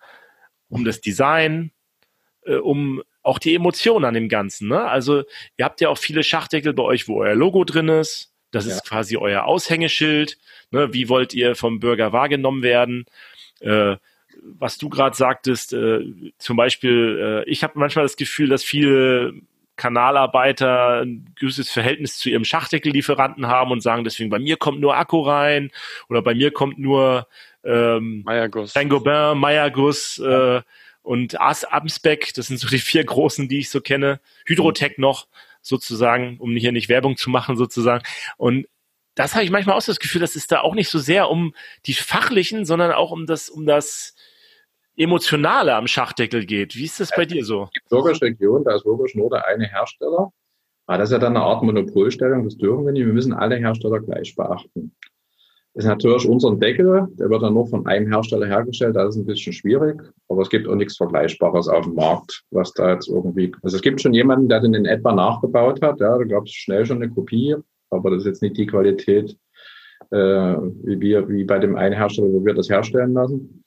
[0.69, 1.71] um das Design,
[2.45, 4.69] äh, um auch die Emotion an dem Ganzen.
[4.69, 4.81] Ne?
[4.85, 5.25] Also
[5.57, 8.33] ihr habt ja auch viele Schachdeckel bei euch, wo euer Logo drin ist.
[8.51, 8.75] Das ja.
[8.75, 10.39] ist quasi euer Aushängeschild.
[10.71, 10.93] Ne?
[10.93, 13.07] Wie wollt ihr vom Bürger wahrgenommen werden?
[13.61, 13.97] Äh,
[14.43, 16.01] was du gerade sagtest, äh,
[16.39, 19.35] zum Beispiel, äh, ich habe manchmal das Gefühl, dass viele
[19.77, 24.97] Kanalarbeiter ein gewisses Verhältnis zu ihrem Schachdeckellieferanten haben und sagen deswegen, bei mir kommt nur
[24.97, 25.71] Akku rein
[26.09, 27.27] oder bei mir kommt nur
[27.65, 28.25] ähm,
[28.67, 30.63] Saint-Gobain, Meyerguss, äh,
[31.05, 34.21] und As Amsbeck, das sind so die vier großen, die ich so kenne.
[34.47, 35.29] Hydrotech noch
[35.61, 38.03] sozusagen, um hier nicht Werbung zu machen sozusagen.
[38.37, 38.67] Und
[39.15, 41.55] das habe ich manchmal auch das Gefühl, dass es da auch nicht so sehr um
[41.87, 44.15] die fachlichen, sondern auch um das, um das
[44.97, 46.75] Emotionale am Schachdeckel geht.
[46.75, 47.69] Wie ist das bei dir so?
[47.77, 50.33] Die Bürgersche Region, da ist wirklich nur der eine Hersteller.
[50.87, 53.07] Aber das ist ja dann eine Art Monopolstellung, das dürfen wir nicht.
[53.07, 54.95] Wir müssen alle Hersteller gleich beachten
[55.75, 59.27] ist natürlich unser Deckel, der wird dann nur von einem Hersteller hergestellt, das ist ein
[59.27, 63.53] bisschen schwierig, aber es gibt auch nichts Vergleichbares auf dem Markt, was da jetzt irgendwie,
[63.63, 66.53] also es gibt schon jemanden, der den in etwa nachgebaut hat, ja, da gab es
[66.53, 67.57] schnell schon eine Kopie,
[67.91, 69.37] aber das ist jetzt nicht die Qualität,
[70.11, 73.65] äh, wie wir, wie bei dem einen Hersteller, wo wir das herstellen lassen.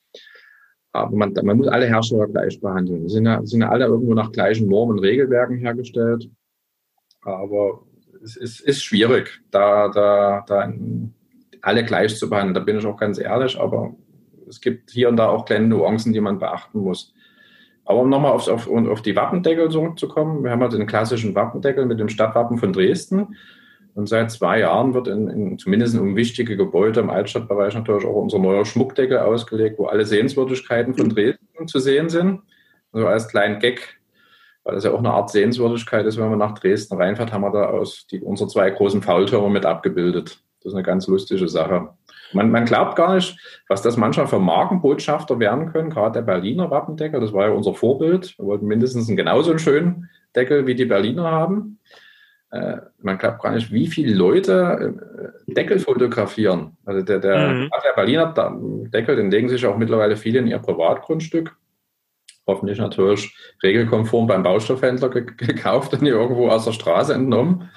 [0.94, 3.04] Aber man, man muss alle Hersteller gleich behandeln.
[3.04, 6.30] Die sind ja, sind ja alle irgendwo nach gleichen Normen und Regelwerken hergestellt.
[7.22, 7.84] Aber
[8.24, 10.74] es ist, ist schwierig, da, da, da
[11.68, 12.54] alle gleich zu behandeln.
[12.54, 13.94] Da bin ich auch ganz ehrlich, aber
[14.48, 17.14] es gibt hier und da auch kleine Nuancen, die man beachten muss.
[17.84, 21.86] Aber um nochmal auf, auf, auf die Wappendeckel zurückzukommen, wir haben halt den klassischen Wappendeckel
[21.86, 23.36] mit dem Stadtwappen von Dresden.
[23.96, 28.16] Und seit zwei Jahren wird in, in zumindest um wichtige Gebäude im Altstadtbereich natürlich auch
[28.16, 32.42] unser neuer Schmuckdeckel ausgelegt, wo alle Sehenswürdigkeiten von Dresden zu sehen sind.
[32.92, 34.00] Also als kleinen Gag,
[34.64, 37.52] weil das ja auch eine Art Sehenswürdigkeit ist, wenn man nach Dresden reinfährt, haben wir
[37.52, 40.44] da aus die, unsere zwei großen Faultürme mit abgebildet.
[40.60, 41.90] Das ist eine ganz lustige Sache.
[42.34, 45.90] Man, man glaubt gar nicht, was das manchmal für Markenbotschafter werden können.
[45.90, 48.38] Gerade der Berliner Wappendeckel, das war ja unser Vorbild.
[48.38, 51.80] Wir wollten mindestens einen genauso einen schönen Deckel wie die Berliner haben.
[52.52, 54.96] Äh, man glaubt gar nicht, wie viele Leute
[55.48, 56.78] äh, Deckel fotografieren.
[56.86, 57.70] Also der, der, mhm.
[57.84, 58.34] der Berliner
[58.94, 61.56] Deckel, den legen sich auch mittlerweile viele in ihr Privatgrundstück.
[62.46, 67.70] Hoffentlich natürlich regelkonform beim Baustoffhändler gekauft und irgendwo aus der Straße entnommen.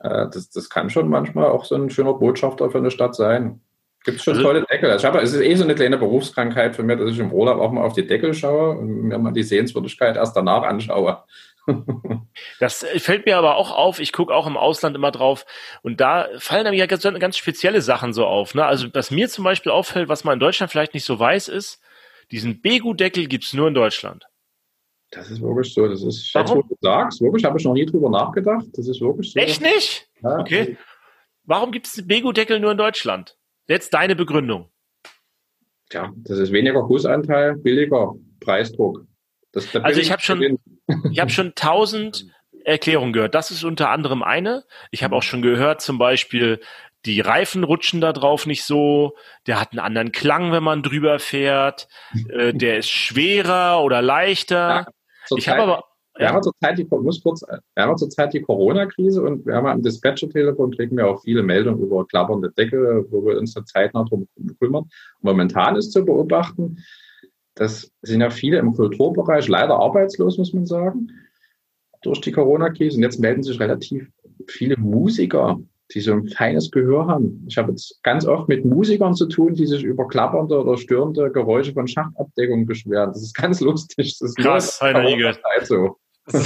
[0.00, 3.60] Äh, das, das kann schon manchmal auch so ein schöner Botschafter für eine Stadt sein.
[4.04, 4.90] Gibt es schon also, tolle Deckel.
[4.90, 7.32] Also ich habe, es ist eh so eine kleine Berufskrankheit für mich, dass ich im
[7.32, 11.22] Urlaub auch mal auf die Deckel schaue und mir mal die Sehenswürdigkeit erst danach anschaue.
[12.58, 14.00] Das fällt mir aber auch auf.
[14.00, 15.44] Ich gucke auch im Ausland immer drauf
[15.82, 18.54] und da fallen dann ja ganz, ganz spezielle Sachen so auf.
[18.54, 18.64] Ne?
[18.64, 21.80] Also was mir zum Beispiel auffällt, was man in Deutschland vielleicht nicht so weiß, ist,
[22.30, 24.26] diesen Begu-Deckel gibt's nur in Deutschland.
[25.10, 25.88] Das ist wirklich so.
[25.88, 26.58] Das ist, Warum?
[26.58, 28.66] jetzt, wo du sagst, wirklich, habe ich noch nie drüber nachgedacht.
[28.74, 29.40] Das ist wirklich so.
[29.40, 30.08] Echt nicht?
[30.22, 30.76] Ja, okay.
[31.44, 33.36] Warum gibt es den Bego-Deckel nur in Deutschland?
[33.66, 34.70] Jetzt deine Begründung.
[35.88, 39.04] Tja, das ist weniger Gussanteil, billiger Preisdruck.
[39.52, 40.58] Das, also ich habe schon,
[41.10, 42.26] ich habe schon tausend
[42.64, 43.34] Erklärungen gehört.
[43.34, 44.64] Das ist unter anderem eine.
[44.92, 46.60] Ich habe auch schon gehört, zum Beispiel,
[47.06, 51.18] die Reifen rutschen da drauf nicht so, der hat einen anderen Klang, wenn man drüber
[51.18, 51.88] fährt,
[52.28, 54.86] äh, der ist schwerer oder leichter.
[55.36, 55.84] Ich habe aber
[56.16, 56.32] wir ja.
[56.32, 60.72] haben zurzeit die, muss kurz, wir haben zurzeit die Corona-Krise und wir haben am Dispatcher-Telefon
[60.76, 64.28] kriegen wir auch viele Meldungen über klappernde Decke, wo wir uns da zeitnah drum
[64.58, 64.90] kümmern.
[65.20, 66.78] Momentan ist zu beobachten,
[67.54, 71.10] das sind ja viele im Kulturbereich leider arbeitslos, muss man sagen,
[72.02, 72.96] durch die Corona-Krise.
[72.96, 74.10] Und jetzt melden sich relativ
[74.48, 75.60] viele Musiker
[75.92, 77.44] die so ein feines Gehör haben.
[77.48, 81.30] Ich habe jetzt ganz oft mit Musikern zu tun, die sich über klappernde oder störende
[81.30, 83.12] Geräusche von Schachtabdeckung beschweren.
[83.12, 84.18] Das ist ganz lustig.
[84.18, 85.36] Das ist Krass, Heiner Igel.
[85.64, 85.96] So.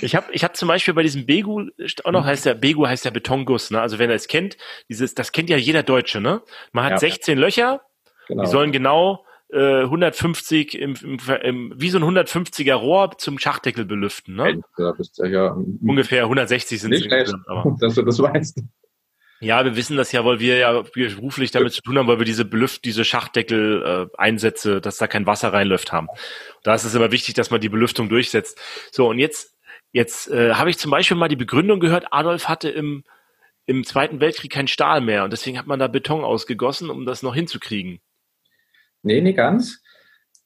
[0.00, 1.64] ich habe ich hab zum Beispiel bei diesem Begu
[2.04, 3.80] auch noch heißt der Begu heißt der Betonguss, ne?
[3.80, 4.56] Also wenn er es kennt,
[4.88, 6.42] dieses das kennt ja jeder Deutsche, ne?
[6.72, 6.98] Man hat ja.
[6.98, 7.82] 16 Löcher,
[8.28, 8.44] genau.
[8.44, 13.84] die sollen genau 150 äh, im, im, im, wie so ein 150er Rohr zum Schachdeckel
[13.84, 14.34] belüften.
[14.34, 14.60] Ne?
[14.76, 17.76] Ja, bist ja Ungefähr 160 sind es aber.
[17.80, 18.62] Dass du das weißt.
[19.40, 22.24] Ja, wir wissen das ja, weil wir ja beruflich damit zu tun haben, weil wir
[22.24, 26.08] diese Belüft, diese Schachdeckel-Einsätze, äh, dass da kein Wasser reinläuft haben.
[26.62, 28.58] Da ist es immer wichtig, dass man die Belüftung durchsetzt.
[28.90, 29.54] So, und jetzt,
[29.92, 33.04] jetzt äh, habe ich zum Beispiel mal die Begründung gehört, Adolf hatte im,
[33.66, 37.22] im Zweiten Weltkrieg kein Stahl mehr und deswegen hat man da Beton ausgegossen, um das
[37.22, 38.00] noch hinzukriegen.
[39.06, 39.82] Nee, nicht ganz.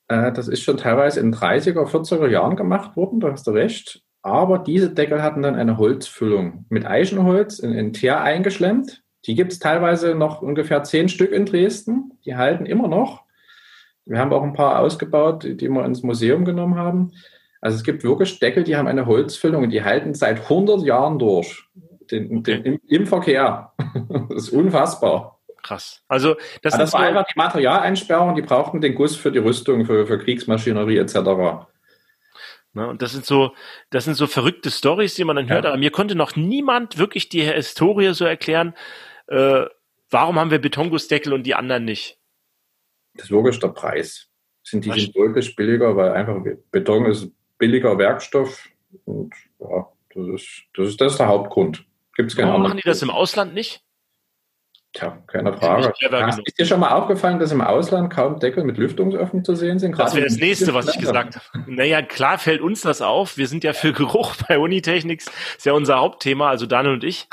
[0.08, 4.02] Äh, das ist schon teilweise in 30er, 40er Jahren gemacht worden, da hast du recht.
[4.22, 9.02] Aber diese Deckel hatten dann eine Holzfüllung mit Eichenholz in, in Teer eingeschlemmt.
[9.24, 12.12] Die gibt es teilweise noch ungefähr zehn Stück in Dresden.
[12.26, 13.24] Die halten immer noch.
[14.04, 17.12] Wir haben auch ein paar ausgebaut, die wir ins Museum genommen haben.
[17.62, 21.18] Also es gibt wirklich Deckel, die haben eine Holzfüllung und die halten seit 100 Jahren
[21.18, 21.66] durch
[22.11, 23.72] den, den, im, im, Verkehr.
[24.28, 25.39] das ist unfassbar.
[25.62, 26.02] Krass.
[26.08, 30.06] Also das, das war einfach die Materialeinsperrung, die brauchten den Guss für die Rüstung, für,
[30.06, 31.14] für Kriegsmaschinerie etc.
[32.72, 33.52] Ne, und das sind so,
[33.90, 35.64] das sind so verrückte Stories, die man dann hört.
[35.64, 35.70] Ja.
[35.70, 38.74] Aber mir konnte noch niemand wirklich die Historie so erklären,
[39.26, 39.64] äh,
[40.11, 42.18] warum haben wir Betongussdeckel und die anderen nicht.
[43.14, 44.28] Das ist logisch der Preis.
[44.62, 46.36] Sind die wirklich billiger, weil einfach
[46.70, 48.68] Beton ist billiger Werkstoff
[49.04, 51.84] und ja, das ist, das ist, das ist der Hauptgrund.
[52.14, 53.82] Gibt's keine Warum machen die das im Ausland nicht?
[54.93, 55.93] Tja, keine Frage.
[56.45, 59.97] Ist dir schon mal aufgefallen, dass im Ausland kaum Deckel mit Lüftungsöffnung zu sehen sind?
[59.97, 61.70] Das wäre das nächste, was ich gesagt habe.
[61.70, 63.36] Naja, klar fällt uns das auf.
[63.36, 65.30] Wir sind ja für Geruch bei Unitechnics.
[65.57, 67.28] Ist ja unser Hauptthema, also Daniel und ich.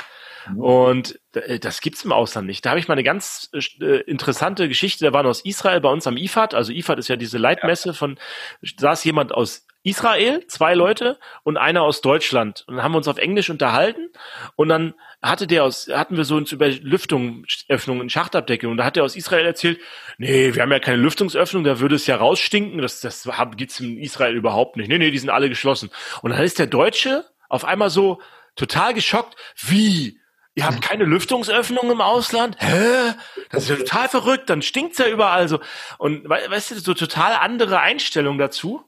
[0.48, 0.60] Mhm.
[0.60, 2.64] Und äh, das gibt's im Ausland nicht.
[2.64, 5.04] Da habe ich mal eine ganz äh, interessante Geschichte.
[5.04, 6.54] Da waren aus Israel bei uns am IFAD.
[6.54, 8.18] Also IFAD ist ja diese Leitmesse von,
[8.62, 12.64] saß jemand aus Israel, zwei Leute und einer aus Deutschland.
[12.66, 14.10] Und dann haben wir uns auf Englisch unterhalten
[14.56, 18.96] und dann hatte der aus, hatten wir so uns über Lüftungsöffnungen, Schachtabdeckung und da hat
[18.96, 19.80] der aus Israel erzählt,
[20.18, 23.98] nee, wir haben ja keine Lüftungsöffnung, da würde es ja rausstinken, das, das gibt's in
[23.98, 24.88] Israel überhaupt nicht.
[24.88, 25.90] Nee, nee, die sind alle geschlossen.
[26.22, 28.20] Und dann ist der Deutsche auf einmal so
[28.56, 30.20] total geschockt, wie?
[30.54, 32.56] Ihr habt keine Lüftungsöffnung im Ausland?
[32.58, 33.14] Hä?
[33.50, 35.60] Das ist ja total verrückt, dann stinkt's ja überall so.
[35.98, 38.84] Und weißt du, so total andere Einstellung dazu.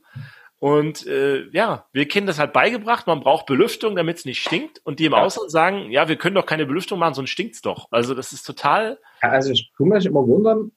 [0.61, 4.81] Und äh, ja, wir kennen das halt beigebracht, man braucht Belüftung, damit es nicht stinkt.
[4.85, 5.23] Und die im ja.
[5.23, 7.89] Ausland sagen, ja, wir können doch keine Belüftung machen, sonst stinkt's doch.
[7.91, 8.99] Also das ist total.
[9.23, 10.71] Ja, also ich tue mich immer wundern,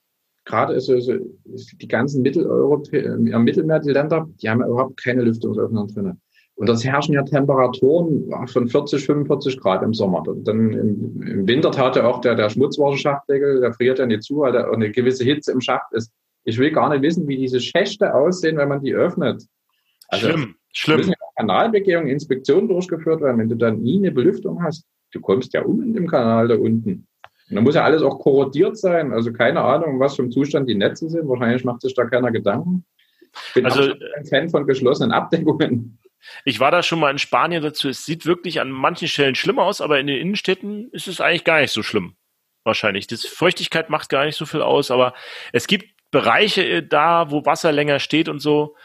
[0.45, 1.11] gerade ist, ist
[1.81, 6.17] die ganzen Mitteleuropäer, äh, am Mittelmeer, die Länder, die haben ja überhaupt keine Lüftungsöffnung drin.
[6.55, 10.23] Und das herrschen ja Temperaturen von 40, 45 Grad im Sommer.
[10.43, 14.39] Dann im, im Winter tat ja auch der, der Schmutzwassenschachtdeckel, der friert ja nicht zu,
[14.39, 16.13] weil da eine gewisse Hitze im Schacht ist.
[16.45, 19.43] Ich will gar nicht wissen, wie diese Schächte aussehen, wenn man die öffnet.
[20.09, 20.97] Also, schlimm, schlimm.
[20.97, 23.39] müssen ja Kanalbegehung, Inspektionen durchgeführt werden.
[23.39, 26.55] Wenn du dann nie eine Belüftung hast, du kommst ja um in dem Kanal da
[26.55, 27.07] unten.
[27.49, 29.11] Und dann muss ja alles auch korrodiert sein.
[29.11, 31.27] Also keine Ahnung, was für ein Zustand die Netze sind.
[31.27, 32.85] Wahrscheinlich macht sich da keiner Gedanken.
[33.47, 35.99] Ich bin also, ein Fan von geschlossenen Abdeckungen.
[36.45, 37.89] Ich war da schon mal in Spanien dazu.
[37.89, 41.43] Es sieht wirklich an manchen Stellen schlimm aus, aber in den Innenstädten ist es eigentlich
[41.43, 42.15] gar nicht so schlimm.
[42.63, 43.07] Wahrscheinlich.
[43.07, 45.13] Die Feuchtigkeit macht gar nicht so viel aus, aber
[45.51, 48.75] es gibt Bereiche äh, da, wo Wasser länger steht und so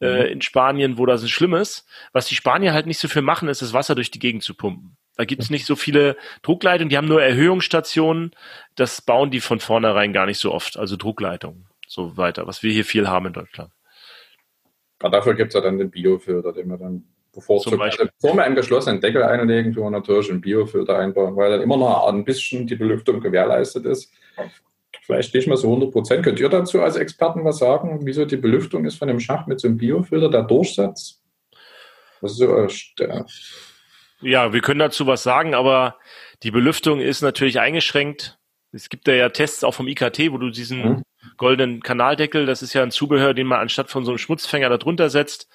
[0.00, 0.32] äh, mhm.
[0.32, 1.86] in Spanien, wo das schlimm ist.
[2.12, 4.54] Was die Spanier halt nicht so viel machen, ist das Wasser durch die Gegend zu
[4.54, 4.96] pumpen.
[5.16, 8.32] Da gibt es nicht so viele Druckleitungen, die haben nur Erhöhungsstationen.
[8.74, 12.72] Das bauen die von vornherein gar nicht so oft, also Druckleitungen, so weiter, was wir
[12.72, 13.72] hier viel haben in Deutschland.
[15.02, 17.80] Ja, dafür gibt es ja dann den Biofilter, den wir dann bevorzugt.
[17.80, 21.62] Also bevor wir einen geschlossenen Deckel einlegen, tun wir natürlich einen Biofilter einbauen, weil dann
[21.62, 24.12] immer noch ein bisschen die Belüftung gewährleistet ist
[25.06, 26.24] vielleicht nicht mehr so 100 Prozent.
[26.24, 29.60] Könnt ihr dazu als Experten was sagen, wieso die Belüftung ist von dem Schacht mit
[29.60, 31.22] so einem Biofilter, der Durchsatz?
[32.20, 32.68] Was ist so, äh,
[34.22, 35.96] ja, wir können dazu was sagen, aber
[36.42, 38.38] die Belüftung ist natürlich eingeschränkt.
[38.72, 41.02] Es gibt da ja Tests auch vom IKT, wo du diesen mhm.
[41.36, 44.78] goldenen Kanaldeckel, das ist ja ein Zubehör, den man anstatt von so einem Schmutzfänger da
[44.78, 45.48] drunter setzt.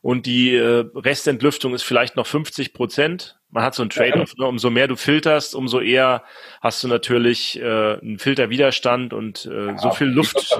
[0.00, 3.35] Und die äh, Restentlüftung ist vielleicht noch 50 Prozent.
[3.50, 4.34] Man hat so ein Trade-off.
[4.36, 4.46] Ne?
[4.46, 6.22] Umso mehr du filterst, umso eher
[6.60, 10.58] hast du natürlich äh, einen Filterwiderstand und äh, ja, so viel Luft.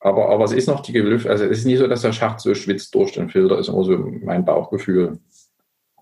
[0.00, 2.40] Aber, aber es ist noch die Gelüft, also es ist nicht so, dass der Schacht
[2.40, 5.18] so schwitzt durch den Filter, ist immer so mein Bauchgefühl.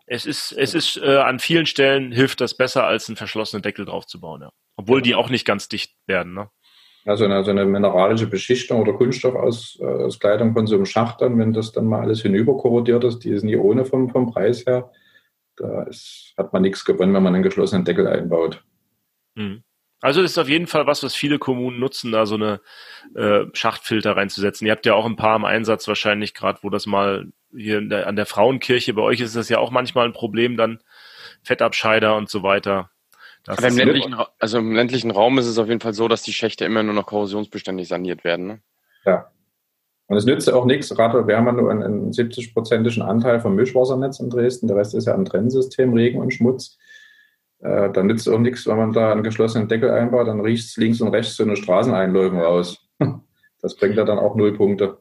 [0.07, 3.87] Es ist, es ist äh, an vielen Stellen hilft das besser, als einen verschlossenen Deckel
[3.87, 4.51] draufzubauen, ja.
[4.77, 6.51] Obwohl die auch nicht ganz dicht werden, ne?
[7.07, 11.73] Also eine, so eine mineralische Beschichtung oder Kunststoffauskleidung von so einem Schacht dann, wenn das
[11.73, 14.91] dann mal alles hinüberkorrodiert ist, die ist nie ohne vom, vom Preis her.
[15.57, 18.63] Da ist, hat man nichts gewonnen, wenn man einen geschlossenen Deckel einbaut.
[19.35, 19.63] Mhm.
[20.01, 22.61] Also das ist auf jeden Fall was, was viele Kommunen nutzen, da so eine
[23.15, 24.67] äh, Schachtfilter reinzusetzen.
[24.67, 28.07] Ihr habt ja auch ein paar im Einsatz wahrscheinlich, gerade wo das mal hier der,
[28.07, 30.81] an der Frauenkirche, bei euch ist das ja auch manchmal ein Problem, dann
[31.43, 32.91] Fettabscheider und so weiter.
[33.47, 36.33] Aber im ländlichen, also im ländlichen Raum ist es auf jeden Fall so, dass die
[36.33, 38.47] Schächte immer nur noch korrosionsbeständig saniert werden.
[38.47, 38.63] Ne?
[39.07, 39.31] Ja.
[40.07, 43.55] Und es nützt auch nichts, gerade wir haben ja nur einen, einen 70-prozentigen Anteil vom
[43.55, 46.79] Mischwassernetz in Dresden, der Rest ist ja ein Trennsystem, Regen und Schmutz.
[47.61, 50.77] Äh, dann nützt auch nichts, wenn man da einen geschlossenen Deckel einbaut, dann riecht es
[50.77, 52.87] links und rechts so eine Straßeneinläufen raus.
[53.63, 54.99] Das bringt ja dann auch null Punkte.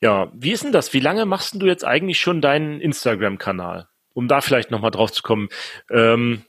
[0.00, 0.92] Ja, wie ist denn das?
[0.92, 3.88] Wie lange machst du jetzt eigentlich schon deinen Instagram-Kanal?
[4.14, 5.48] Um da vielleicht nochmal drauf zu kommen.
[5.90, 6.44] Ähm,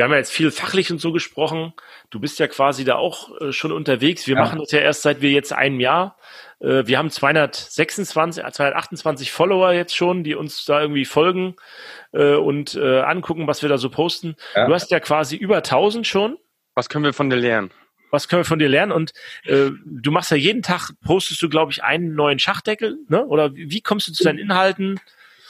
[0.00, 1.74] wir haben ja jetzt viel fachlich und so gesprochen.
[2.08, 4.26] Du bist ja quasi da auch äh, schon unterwegs.
[4.26, 4.40] Wir ja.
[4.40, 6.16] machen das ja erst seit wir jetzt einem Jahr.
[6.58, 11.54] Äh, wir haben 226, 228 Follower jetzt schon, die uns da irgendwie folgen
[12.12, 14.36] äh, und äh, angucken, was wir da so posten.
[14.54, 14.68] Ja.
[14.68, 16.38] Du hast ja quasi über 1000 schon.
[16.74, 17.70] Was können wir von dir lernen?
[18.10, 18.92] was können wir von dir lernen?
[18.92, 19.12] Und
[19.44, 23.24] äh, du machst ja jeden Tag, postest du, glaube ich, einen neuen Schachdeckel, ne?
[23.26, 24.98] Oder wie kommst du zu deinen Inhalten?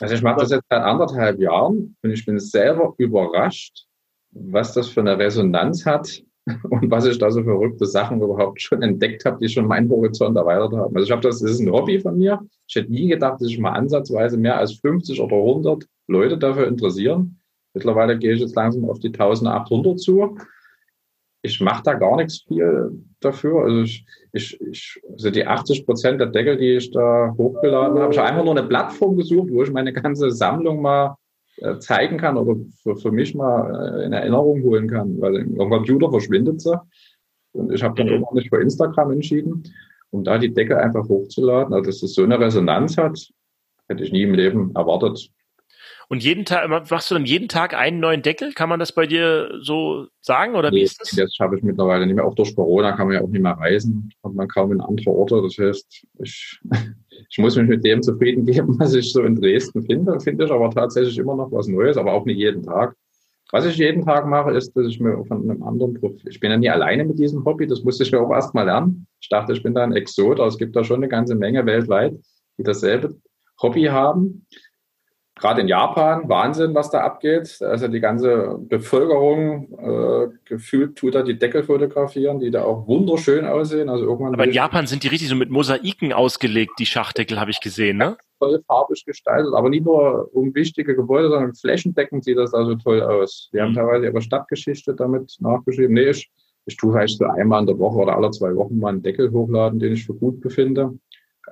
[0.01, 3.87] Also ich mache das jetzt seit anderthalb Jahren und ich bin selber überrascht,
[4.33, 6.23] was das für eine Resonanz hat
[6.71, 10.37] und was ich da so verrückte Sachen überhaupt schon entdeckt habe, die schon meinen Horizont
[10.37, 10.95] erweitert haben.
[10.95, 12.41] Also ich habe das, das ist ein Hobby von mir.
[12.67, 16.67] Ich hätte nie gedacht, dass ich mal ansatzweise mehr als 50 oder 100 Leute dafür
[16.67, 17.41] interessieren.
[17.75, 20.37] Mittlerweile gehe ich jetzt langsam auf die 1800 zu
[21.43, 23.65] ich mache da gar nichts viel dafür.
[23.65, 28.13] Also ich, ich, ich also die 80 Prozent der Deckel, die ich da hochgeladen habe,
[28.13, 31.17] ich habe einfach nur eine Plattform gesucht, wo ich meine ganze Sammlung mal
[31.79, 36.11] zeigen kann oder für, für mich mal äh, in Erinnerung holen kann, weil im Computer
[36.11, 36.79] verschwindet sie.
[37.53, 38.13] Und ich habe dann mhm.
[38.13, 39.65] irgendwann nicht für Instagram entschieden,
[40.11, 41.75] um da die Deckel einfach hochzuladen.
[41.75, 43.29] Also dass es so eine Resonanz hat,
[43.89, 45.31] hätte ich nie im Leben erwartet.
[46.09, 48.53] Und jeden Tag, machst du dann jeden Tag einen neuen Deckel?
[48.53, 51.11] Kann man das bei dir so sagen oder nee, wie ist das?
[51.11, 52.25] Das schaffe ich mittlerweile nicht mehr.
[52.25, 54.13] Auch durch Corona kann man ja auch nicht mehr reisen.
[54.21, 55.41] Kommt man kaum in andere Orte.
[55.41, 56.61] Das heißt, ich,
[57.29, 60.19] ich muss mich mit dem zufrieden geben, was ich so in Dresden finde.
[60.21, 62.95] Finde ich aber tatsächlich immer noch was Neues, aber auch nicht jeden Tag.
[63.53, 66.53] Was ich jeden Tag mache, ist, dass ich mir von einem anderen Profil, ich bin
[66.53, 69.09] ja nie alleine mit diesem Hobby, das musste ich ja auch erst mal lernen.
[69.21, 71.67] Ich dachte, ich bin da ein Exot, aber es gibt da schon eine ganze Menge
[71.67, 72.15] weltweit,
[72.59, 73.17] die dasselbe
[73.61, 74.47] Hobby haben
[75.41, 77.59] gerade in Japan, Wahnsinn, was da abgeht.
[77.61, 83.47] Also die ganze Bevölkerung äh, gefühlt tut da die Deckel fotografieren, die da auch wunderschön
[83.47, 83.89] aussehen.
[83.89, 87.51] Also irgendwann Aber in Japan sind die richtig so mit Mosaiken ausgelegt, die Schachdeckel, habe
[87.51, 88.17] ich gesehen, ne?
[88.39, 92.75] Voll farbig gestaltet, aber nicht nur um wichtige Gebäude, sondern flächendeckend sieht das da so
[92.77, 93.51] toll aus.
[93.53, 93.63] Die mhm.
[93.63, 95.95] haben teilweise ihre Stadtgeschichte damit nachgeschrieben.
[95.95, 96.31] Nee, ich,
[96.67, 99.31] ich tue vielleicht so einmal in der Woche oder alle zwei Wochen mal einen Deckel
[99.31, 100.93] hochladen, den ich für gut befinde.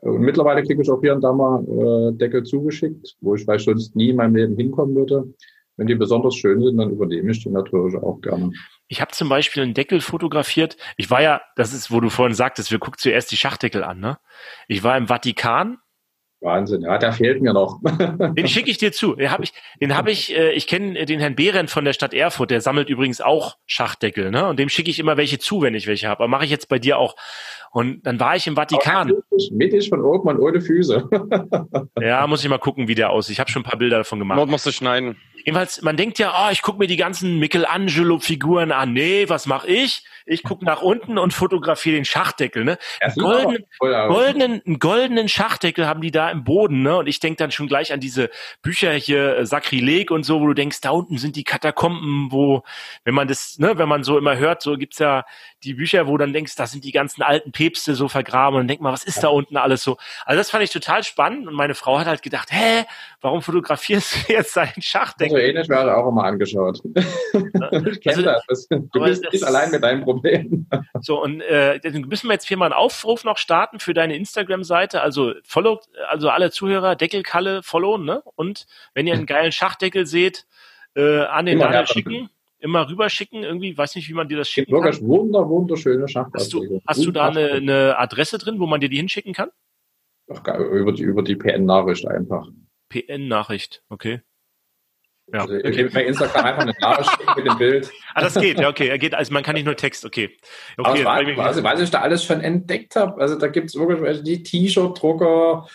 [0.02, 3.64] Und mittlerweile kriege ich auch hier und da mal äh, Deckel zugeschickt, wo ich vielleicht
[3.64, 5.32] sonst nie in meinem Leben hinkommen würde.
[5.76, 8.50] Wenn die besonders schön sind, dann übernehme ich die natürlich auch gerne.
[8.88, 10.76] Ich habe zum Beispiel einen Deckel fotografiert.
[10.96, 14.00] Ich war ja, das ist, wo du vorhin sagtest, wir gucken zuerst die Schachdeckel an.
[14.00, 14.18] Ne?
[14.66, 15.78] Ich war im Vatikan
[16.40, 17.80] Wahnsinn, ja, der fehlt mir noch.
[18.36, 19.16] Den schicke ich dir zu.
[19.16, 22.14] Den habe ich, den habe ich, äh, ich kenne den Herrn Behrendt von der Stadt
[22.14, 24.46] Erfurt, der sammelt übrigens auch Schachdeckel, ne?
[24.46, 26.22] Und dem schicke ich immer welche zu, wenn ich welche habe.
[26.22, 27.16] Aber mache ich jetzt bei dir auch.
[27.72, 29.12] Und dann war ich im Vatikan.
[29.50, 31.08] Mittig von oben und ohne Füße.
[32.00, 33.34] ja, muss ich mal gucken, wie der aussieht.
[33.34, 34.48] Ich habe schon ein paar Bilder davon gemacht.
[34.48, 35.16] musst du schneiden.
[35.48, 38.92] Jedenfalls, man denkt ja, oh, ich gucke mir die ganzen Michelangelo-Figuren an.
[38.92, 40.04] Nee, was mache ich?
[40.26, 42.66] Ich gucke nach unten und fotografiere den Schachdeckel.
[42.66, 42.76] Ne?
[43.00, 43.64] Einen
[44.08, 46.82] goldenen, einen goldenen Schachdeckel haben die da im Boden.
[46.82, 46.98] Ne?
[46.98, 48.28] Und ich denke dann schon gleich an diese
[48.60, 52.62] Bücher hier, äh, Sakrileg und so, wo du denkst, da unten sind die Katakomben, wo,
[53.04, 55.24] wenn man das, ne, wenn man so immer hört, so gibt's ja
[55.64, 58.68] die Bücher, wo dann denkst, da sind die ganzen alten Päpste so vergraben und dann
[58.68, 59.96] denkt man, was ist da unten alles so?
[60.24, 62.84] Also das fand ich total spannend und meine Frau hat halt gedacht, hä,
[63.20, 65.36] warum fotografierst du jetzt seinen Schachdeckel?
[65.36, 66.80] So ähnlich wäre auch immer angeschaut.
[66.94, 68.68] ich kenne also, das.
[68.68, 70.66] Du bist nicht allein mit deinem Problem.
[71.00, 75.00] So, und äh, müssen wir jetzt hier mal einen Aufruf noch starten für deine Instagram-Seite.
[75.02, 78.22] Also follow, also alle Zuhörer, Deckelkalle followen, ne?
[78.36, 80.46] Und wenn ihr einen geilen Schachdeckel seht,
[80.94, 84.72] äh, an den Daniel schicken immer rüberschicken, irgendwie, weiß nicht, wie man dir das schicken
[84.72, 85.08] Wirklich kann.
[85.08, 86.40] wunder, wunderschöne Schachtel.
[86.40, 89.50] Hast du, hast du da eine, eine Adresse drin, wo man dir die hinschicken kann?
[90.30, 92.48] Ach, über die, über die PN-Nachricht einfach.
[92.88, 94.20] PN-Nachricht, okay.
[95.32, 95.40] Ja.
[95.40, 95.90] Also, okay.
[95.92, 97.90] Bei Instagram einfach eine Nachricht mit dem Bild.
[98.14, 98.96] Ah, das geht, ja, okay.
[98.98, 100.36] Geht, also man kann nicht nur Text, okay.
[100.76, 104.42] okay also, was ich da alles schon entdeckt habe, also da gibt es wirklich die
[104.42, 105.68] T-Shirt-Drucker,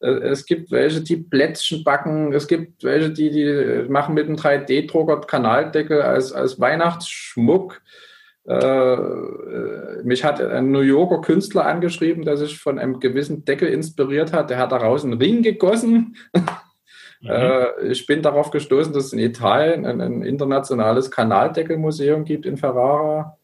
[0.00, 5.22] es gibt welche, die Plätzchen backen, es gibt welche, die, die machen mit einem 3D-Drucker
[5.22, 7.80] Kanaldeckel als, als Weihnachtsschmuck.
[8.46, 8.96] Äh,
[10.04, 14.50] mich hat ein New Yorker Künstler angeschrieben, der sich von einem gewissen Deckel inspiriert hat.
[14.50, 16.16] Der hat daraus einen Ring gegossen.
[17.20, 17.30] Mhm.
[17.30, 22.56] Äh, ich bin darauf gestoßen, dass es in Italien ein, ein internationales Kanaldeckelmuseum gibt in
[22.56, 23.36] Ferrara.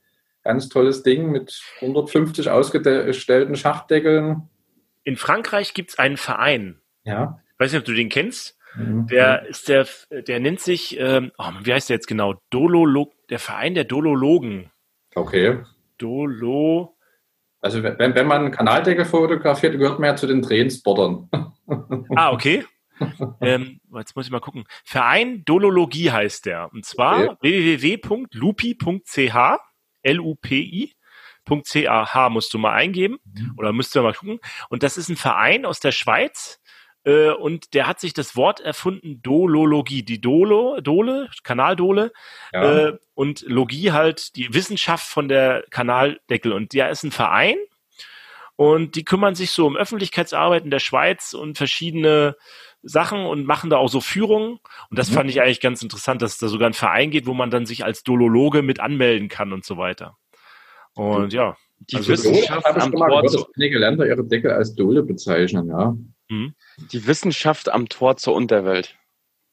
[0.44, 4.48] Ganz tolles Ding mit 150 ausgestellten Schachdeckeln.
[5.04, 6.80] In Frankreich gibt es einen Verein.
[7.04, 7.38] Ja.
[7.52, 8.58] Ich weiß nicht, ob du den kennst.
[8.76, 9.06] Mhm.
[9.06, 12.34] Der ist der, der nennt sich, ähm, oh, wie heißt der jetzt genau?
[12.50, 14.70] Dololog, der Verein der Dolologen.
[15.14, 15.60] Okay.
[15.98, 16.96] Dolo.
[17.60, 21.30] Also wenn, wenn man einen Kanaldeckel fotografiert, gehört man ja zu den Trainspottern.
[22.16, 22.64] ah, okay
[23.40, 24.64] ähm, jetzt muss ich mal gucken.
[24.84, 26.72] Verein Dolologie heißt der.
[26.72, 27.80] Und zwar okay.
[27.82, 29.36] www.lupi.ch,
[30.02, 30.92] L-U-P-I,
[31.48, 33.54] .ch musst du mal eingeben mhm.
[33.56, 34.40] oder müsst ihr mal gucken.
[34.68, 36.60] Und das ist ein Verein aus der Schweiz,
[37.06, 40.02] Äh, und der hat sich das Wort erfunden, Dolologie.
[40.04, 42.12] Die Dolo, Dole, Kanaldole
[42.50, 42.86] Ja.
[42.88, 46.50] äh, und Logie halt die Wissenschaft von der Kanaldeckel.
[46.54, 47.56] Und der ist ein Verein
[48.56, 52.36] und die kümmern sich so um Öffentlichkeitsarbeit in der Schweiz und verschiedene
[52.82, 54.58] Sachen und machen da auch so Führungen.
[54.88, 55.14] Und das Mhm.
[55.14, 57.66] fand ich eigentlich ganz interessant, dass es da sogar einen Verein geht, wo man dann
[57.66, 60.16] sich als Dolologe mit anmelden kann und so weiter.
[60.94, 61.56] Und ja,
[61.90, 65.68] Die Also Wissenschaft am Tor gehört, zu, dass einige Länder ihre Deckel als Dole bezeichnen,
[65.68, 65.94] ja.
[66.30, 66.54] hm.
[66.92, 68.96] die Wissenschaft am Tor zur Unterwelt.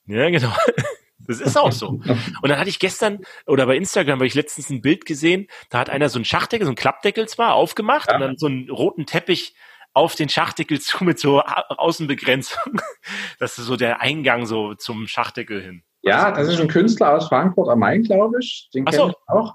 [0.06, 0.54] Ja, genau.
[1.28, 1.88] Das ist auch so.
[1.90, 5.78] Und dann hatte ich gestern oder bei Instagram habe ich letztens ein Bild gesehen, da
[5.80, 8.16] hat einer so einen Schachdeckel, so einen Klappdeckel zwar aufgemacht Ja.
[8.16, 9.54] und dann so einen roten Teppich
[9.94, 12.82] auf den Schachdeckel zu mit so Au- Außenbegrenzung.
[13.40, 15.84] Das ist so der Eingang so zum Schachdeckel hin.
[16.02, 18.70] Ja, das ist ein Künstler aus Frankfurt am Main, glaube ich.
[18.74, 19.10] Den kenne so.
[19.10, 19.54] ich auch.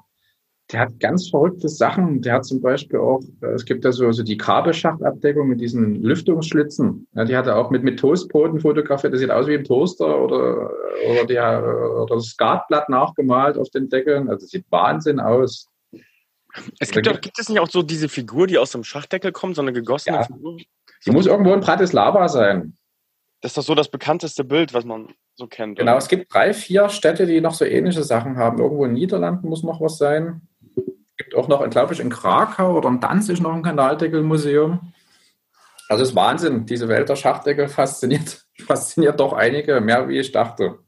[0.73, 2.23] Der hat ganz verrückte Sachen.
[2.23, 6.03] Der hat zum Beispiel auch, äh, es gibt ja so, so die Kabelschachtabdeckung mit diesen
[6.03, 7.07] Lüftungsschlitzen.
[7.15, 9.13] Ja, die hat er auch mit, mit Toastbroten fotografiert.
[9.13, 10.71] Das sieht aus wie im Toaster oder,
[11.09, 14.29] oder, der, oder das Skatblatt nachgemalt auf den Deckeln.
[14.29, 15.69] Also sieht Wahnsinn aus.
[16.81, 19.31] Es gibt, Da auch, gibt es nicht auch so diese Figur, die aus dem Schachdeckel
[19.31, 20.25] kommt, so eine gegossene Ja.
[20.25, 20.57] Figur?
[21.05, 22.75] Die muss irgendwo in Bratislava sein.
[23.41, 25.79] Das ist doch so das bekannteste Bild, was man so kennt.
[25.79, 25.99] Genau, oder?
[25.99, 28.59] es gibt drei, vier Städte, die noch so ähnliche Sachen haben.
[28.59, 30.49] Irgendwo in Niederlanden muss noch was sein.
[31.27, 34.93] Gibt auch noch, glaube ich, in Krakau oder in Danzig noch ein Kanaldeckelmuseum.
[35.89, 36.67] Also es ist Wahnsinn.
[36.67, 40.79] Diese Welt der Schachdeckel fasziniert, fasziniert doch einige, mehr wie ich dachte.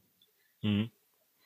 [0.63, 0.91] Mhm.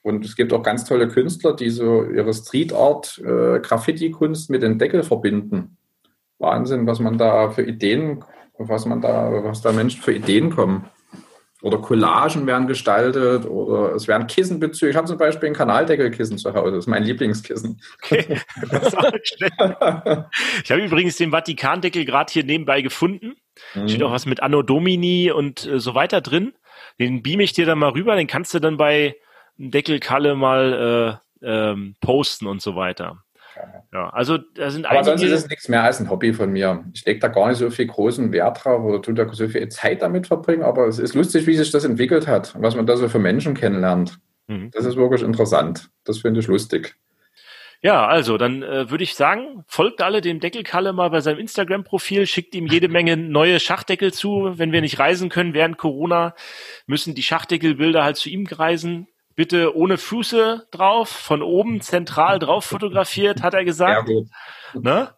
[0.03, 4.63] Und es gibt auch ganz tolle Künstler, die so ihre Street Art, äh, Graffiti-Kunst mit
[4.63, 5.79] den Deckel verbinden.
[6.39, 8.23] Wahnsinn, was man da für Ideen,
[8.59, 10.85] was man da, was da Menschen für Ideen kommen.
[11.63, 14.91] Oder Collagen werden gestaltet oder es werden Kissen bezüglich.
[14.91, 17.81] Ich habe zum Beispiel ein Kanaldeckelkissen zu Hause, das ist mein Lieblingskissen.
[18.03, 18.41] Okay.
[20.65, 23.37] Ich habe übrigens den Vatikandeckel gerade hier nebenbei gefunden.
[23.87, 26.53] Steht auch was mit Anno Domini und äh, so weiter drin.
[26.99, 29.17] Den beam ich dir dann mal rüber, den kannst du dann bei
[29.57, 33.23] Deckelkalle mal äh, ähm, posten und so weiter.
[33.93, 36.85] Ja, also da sind Aber sonst ist es nichts mehr als ein Hobby von mir.
[36.95, 39.69] Ich lege da gar nicht so viel großen Wert drauf oder tue da so viel
[39.69, 42.87] Zeit damit verbringen, aber es ist lustig, wie sich das entwickelt hat und was man
[42.87, 44.19] da so für Menschen kennenlernt.
[44.47, 44.71] Mhm.
[44.73, 45.91] Das ist wirklich interessant.
[46.05, 46.97] Das finde ich lustig.
[47.85, 52.29] Ja, also dann äh, würde ich sagen, folgt alle dem Deckelkalle mal bei seinem Instagram-Profil,
[52.29, 54.53] schickt ihm jede Menge neue Schachdeckel zu.
[54.57, 56.37] Wenn wir nicht reisen können während Corona,
[56.87, 59.09] müssen die Schachdeckelbilder halt zu ihm reisen.
[59.35, 64.07] Bitte ohne Füße drauf, von oben zentral drauf fotografiert, hat er gesagt.
[64.07, 64.29] gut.
[64.75, 65.09] Ne?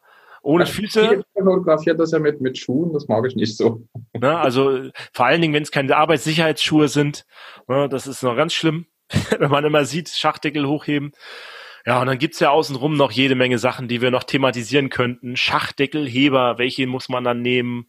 [0.43, 1.25] Ohne Füße.
[1.33, 3.83] Fotografiert das ja mit, mit Schuhen, das mag ich nicht so.
[4.13, 4.39] Ne?
[4.39, 7.25] Also vor allen Dingen, wenn es keine Arbeitssicherheitsschuhe sind.
[7.67, 7.89] Ne?
[7.89, 8.87] Das ist noch ganz schlimm,
[9.39, 11.13] wenn man immer sieht, Schachdeckel hochheben.
[11.87, 15.37] Ja, und dann gibt's ja außenrum noch jede Menge Sachen, die wir noch thematisieren könnten.
[15.37, 17.87] Schachdeckelheber, welche muss man dann nehmen?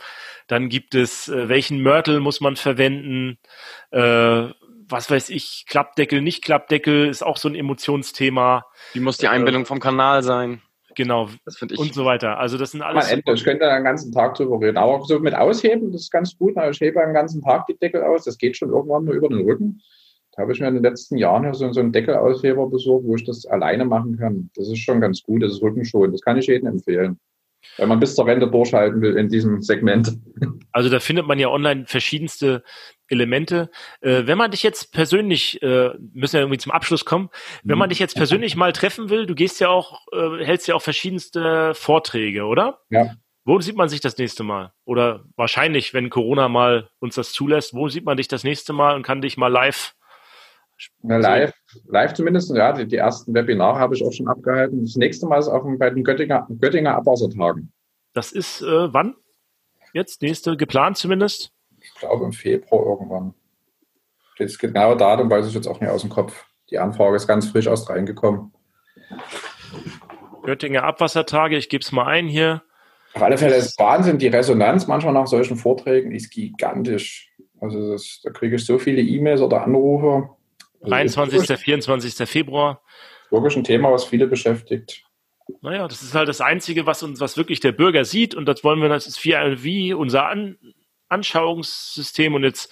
[0.48, 3.38] Dann gibt es, äh, welchen Mörtel muss man verwenden?
[3.92, 4.50] Äh,
[4.88, 8.66] was weiß ich, Klappdeckel, nicht Klappdeckel, ist auch so ein Emotionsthema.
[8.94, 10.62] Wie muss die Einbildung vom Kanal sein?
[10.96, 11.30] Genau.
[11.44, 11.80] Das finde ich.
[11.80, 12.38] Und so weiter.
[12.38, 13.12] Also das sind Mal alles.
[13.12, 13.34] Ende.
[13.34, 14.78] Ich könnte da den ganzen Tag drüber reden.
[14.78, 16.56] Aber so mit Ausheben, das ist ganz gut.
[16.72, 18.24] Ich hebe den ganzen Tag die Deckel aus.
[18.24, 19.82] Das geht schon irgendwann nur über den Rücken.
[20.32, 23.24] Da habe ich mir in den letzten Jahren so, so einen Deckelausheber besorgt, wo ich
[23.26, 24.50] das alleine machen kann.
[24.56, 25.44] Das ist schon ganz gut.
[25.44, 26.14] Das ist Rückenschonend.
[26.14, 27.20] Das kann ich jedem empfehlen.
[27.78, 30.13] Wenn man bis zur Rente durchhalten will in diesem Segment.
[30.72, 32.63] Also da findet man ja online verschiedenste
[33.07, 33.70] Elemente.
[34.01, 37.30] Äh, wenn man dich jetzt persönlich, äh, müssen ja irgendwie zum Abschluss kommen,
[37.63, 40.76] wenn man dich jetzt persönlich mal treffen will, du gehst ja auch, äh, hältst ja
[40.76, 42.82] auch verschiedenste Vorträge, oder?
[42.89, 43.16] Ja.
[43.45, 44.74] Wo sieht man sich das nächste Mal?
[44.86, 48.95] Oder wahrscheinlich, wenn Corona mal uns das zulässt, wo sieht man dich das nächste Mal
[48.95, 49.95] und kann dich mal live?
[51.02, 51.54] Na, live,
[51.88, 54.82] live zumindest, ja, die, die ersten Webinare habe ich auch schon abgehalten.
[54.84, 57.72] Das nächste Mal ist auch bei den Göttinger, Göttinger Abwassertagen.
[58.14, 59.16] Das ist äh, wann?
[59.94, 61.52] Jetzt nächste geplant zumindest.
[61.80, 63.34] Ich glaube im Februar irgendwann.
[64.38, 66.46] Das genaue Datum weiß ich jetzt auch nicht aus dem Kopf.
[66.70, 68.54] Die Anfrage ist ganz frisch erst reingekommen.
[70.44, 72.64] Göttinger Abwassertage, ich gebe es mal ein hier.
[73.14, 74.18] Auf alle Fälle ist Wahnsinn.
[74.18, 77.32] Die Resonanz manchmal nach solchen Vorträgen ist gigantisch.
[77.62, 80.30] Also das, da kriege ich so viele E-Mails oder Anrufe.
[80.94, 81.50] Also 23.
[81.50, 82.28] ist 24.
[82.30, 82.82] Februar.
[83.32, 85.04] Wirklich ein Thema, was viele beschäftigt.
[85.62, 88.64] Naja, das ist halt das Einzige, was uns, was wirklich der Bürger sieht und das
[88.64, 89.34] wollen wir, das ist wie,
[89.64, 90.58] wie unser An
[91.08, 92.72] Anschauungssystem und jetzt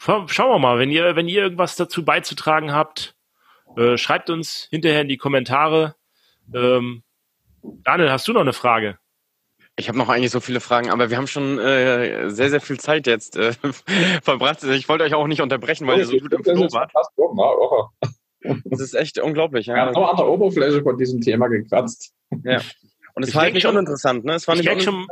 [0.00, 3.14] scha- schauen wir mal, wenn ihr, wenn ihr irgendwas dazu beizutragen habt,
[3.76, 5.96] äh, schreibt uns hinterher in die Kommentare.
[6.54, 7.02] Ähm,
[7.84, 8.98] Daniel, hast du noch eine Frage?
[9.78, 12.78] Ich habe noch eigentlich so viele Fragen, aber wir haben schon äh, sehr, sehr viel
[12.80, 13.52] Zeit jetzt äh,
[14.22, 14.64] verbracht.
[14.64, 16.92] Ich wollte euch auch nicht unterbrechen, weil ihr so gut im Flow wart.
[17.16, 18.60] irre.
[18.64, 19.66] Das ist echt unglaublich.
[19.68, 19.98] Wir haben Ja.
[20.00, 22.12] nur an der Oberfläche von diesem Thema gekratzt.
[22.30, 24.24] Und es war halt denk nicht schon- uninteressant.
[24.24, 24.34] Ne?
[24.34, 25.06] Es war Ich nicht schon,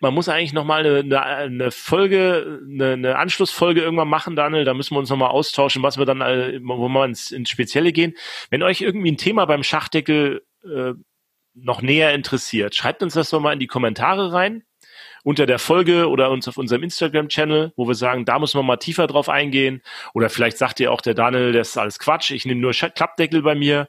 [0.00, 4.64] man muss eigentlich nochmal eine, eine, eine Folge, eine, eine Anschlussfolge irgendwann machen, Daniel.
[4.64, 7.92] Da müssen wir uns nochmal austauschen, was wir dann, äh, wo wir ins, ins Spezielle
[7.92, 8.14] gehen.
[8.50, 10.92] Wenn euch irgendwie ein Thema beim Schachdeckel äh,
[11.54, 14.64] noch näher interessiert, schreibt uns das doch mal in die Kommentare rein
[15.24, 18.76] unter der Folge oder uns auf unserem Instagram-Channel, wo wir sagen, da muss man mal
[18.76, 19.82] tiefer drauf eingehen.
[20.12, 23.42] Oder vielleicht sagt ihr auch der Daniel, das ist alles Quatsch, ich nehme nur Klappdeckel
[23.42, 23.88] bei mir.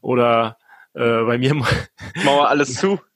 [0.00, 0.58] Oder
[0.94, 1.54] äh, bei mir
[2.24, 3.00] Mauer alles zu.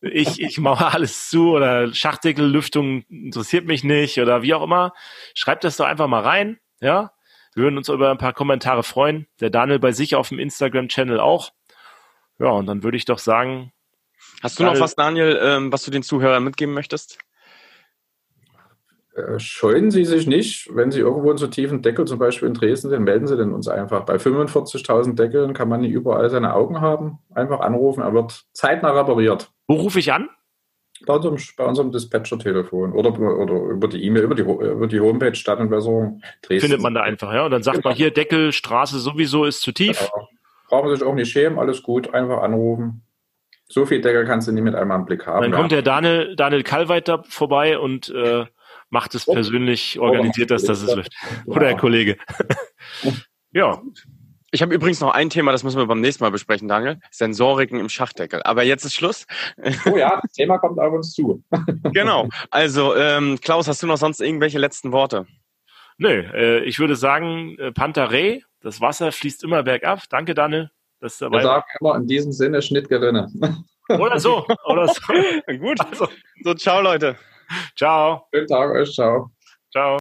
[0.00, 4.92] Ich, ich mache alles zu oder Schachdeckellüftung interessiert mich nicht oder wie auch immer.
[5.34, 7.10] Schreibt das doch einfach mal rein, ja.
[7.54, 9.26] Wir würden uns über ein paar Kommentare freuen.
[9.40, 11.50] Der Daniel bei sich auf dem Instagram-Channel auch.
[12.40, 13.72] Ja, und dann würde ich doch sagen.
[14.42, 17.18] Hast du noch was, Daniel, ähm, was du den Zuhörern mitgeben möchtest?
[19.14, 22.54] Äh, scheuen Sie sich nicht, wenn Sie irgendwo einen so tiefen Deckel zum Beispiel in
[22.54, 24.04] Dresden sind, melden Sie den uns einfach.
[24.06, 27.18] Bei 45.000 Deckeln kann man nicht überall seine Augen haben.
[27.34, 29.50] Einfach anrufen, er wird zeitnah repariert.
[29.66, 30.30] Wo rufe ich an?
[31.06, 36.22] Bei unserem, unserem Dispatcher-Telefon oder, oder über die E-Mail, über die, über die Homepage Stadtentwässerung
[36.42, 36.68] Dresden.
[36.68, 37.44] Findet man da einfach, ja.
[37.44, 37.90] Und dann sagt genau.
[37.90, 39.98] man hier, Deckel, Straße sowieso ist zu tief.
[39.98, 40.28] Genau.
[40.70, 43.02] Brauchen sich auch nicht schämen, alles gut, einfach anrufen.
[43.68, 45.42] So viel Deckel kannst du nicht mit einmal im Blick haben.
[45.42, 48.46] Dann kommt der Daniel, Daniel Kalweit da vorbei und äh,
[48.88, 51.12] macht es persönlich, organisiert das, dass es läuft.
[51.46, 52.16] Oder der Kollege.
[53.52, 53.82] ja.
[54.52, 56.98] Ich habe übrigens noch ein Thema, das müssen wir beim nächsten Mal besprechen, Daniel.
[57.10, 58.42] Sensoriken im Schachdeckel.
[58.44, 59.26] Aber jetzt ist Schluss.
[59.86, 61.42] Oh ja, das Thema kommt auf uns zu.
[61.92, 62.28] genau.
[62.50, 65.26] Also, ähm, Klaus, hast du noch sonst irgendwelche letzten Worte?
[65.98, 70.00] Nö, äh, ich würde sagen, äh, Pantarei, das Wasser fließt immer bergab.
[70.10, 70.70] Danke, Daniel.
[71.00, 73.28] Dass dabei Wir sagen immer in diesem Sinne Schnittgerinne.
[73.88, 74.46] Oder so.
[74.66, 75.00] Oder so.
[75.58, 75.80] Gut.
[75.80, 76.08] Also.
[76.44, 77.16] So, ciao, Leute.
[77.76, 78.26] Ciao.
[78.32, 78.92] Schönen Tag euch.
[78.92, 79.30] Ciao.
[79.72, 79.98] Ciao.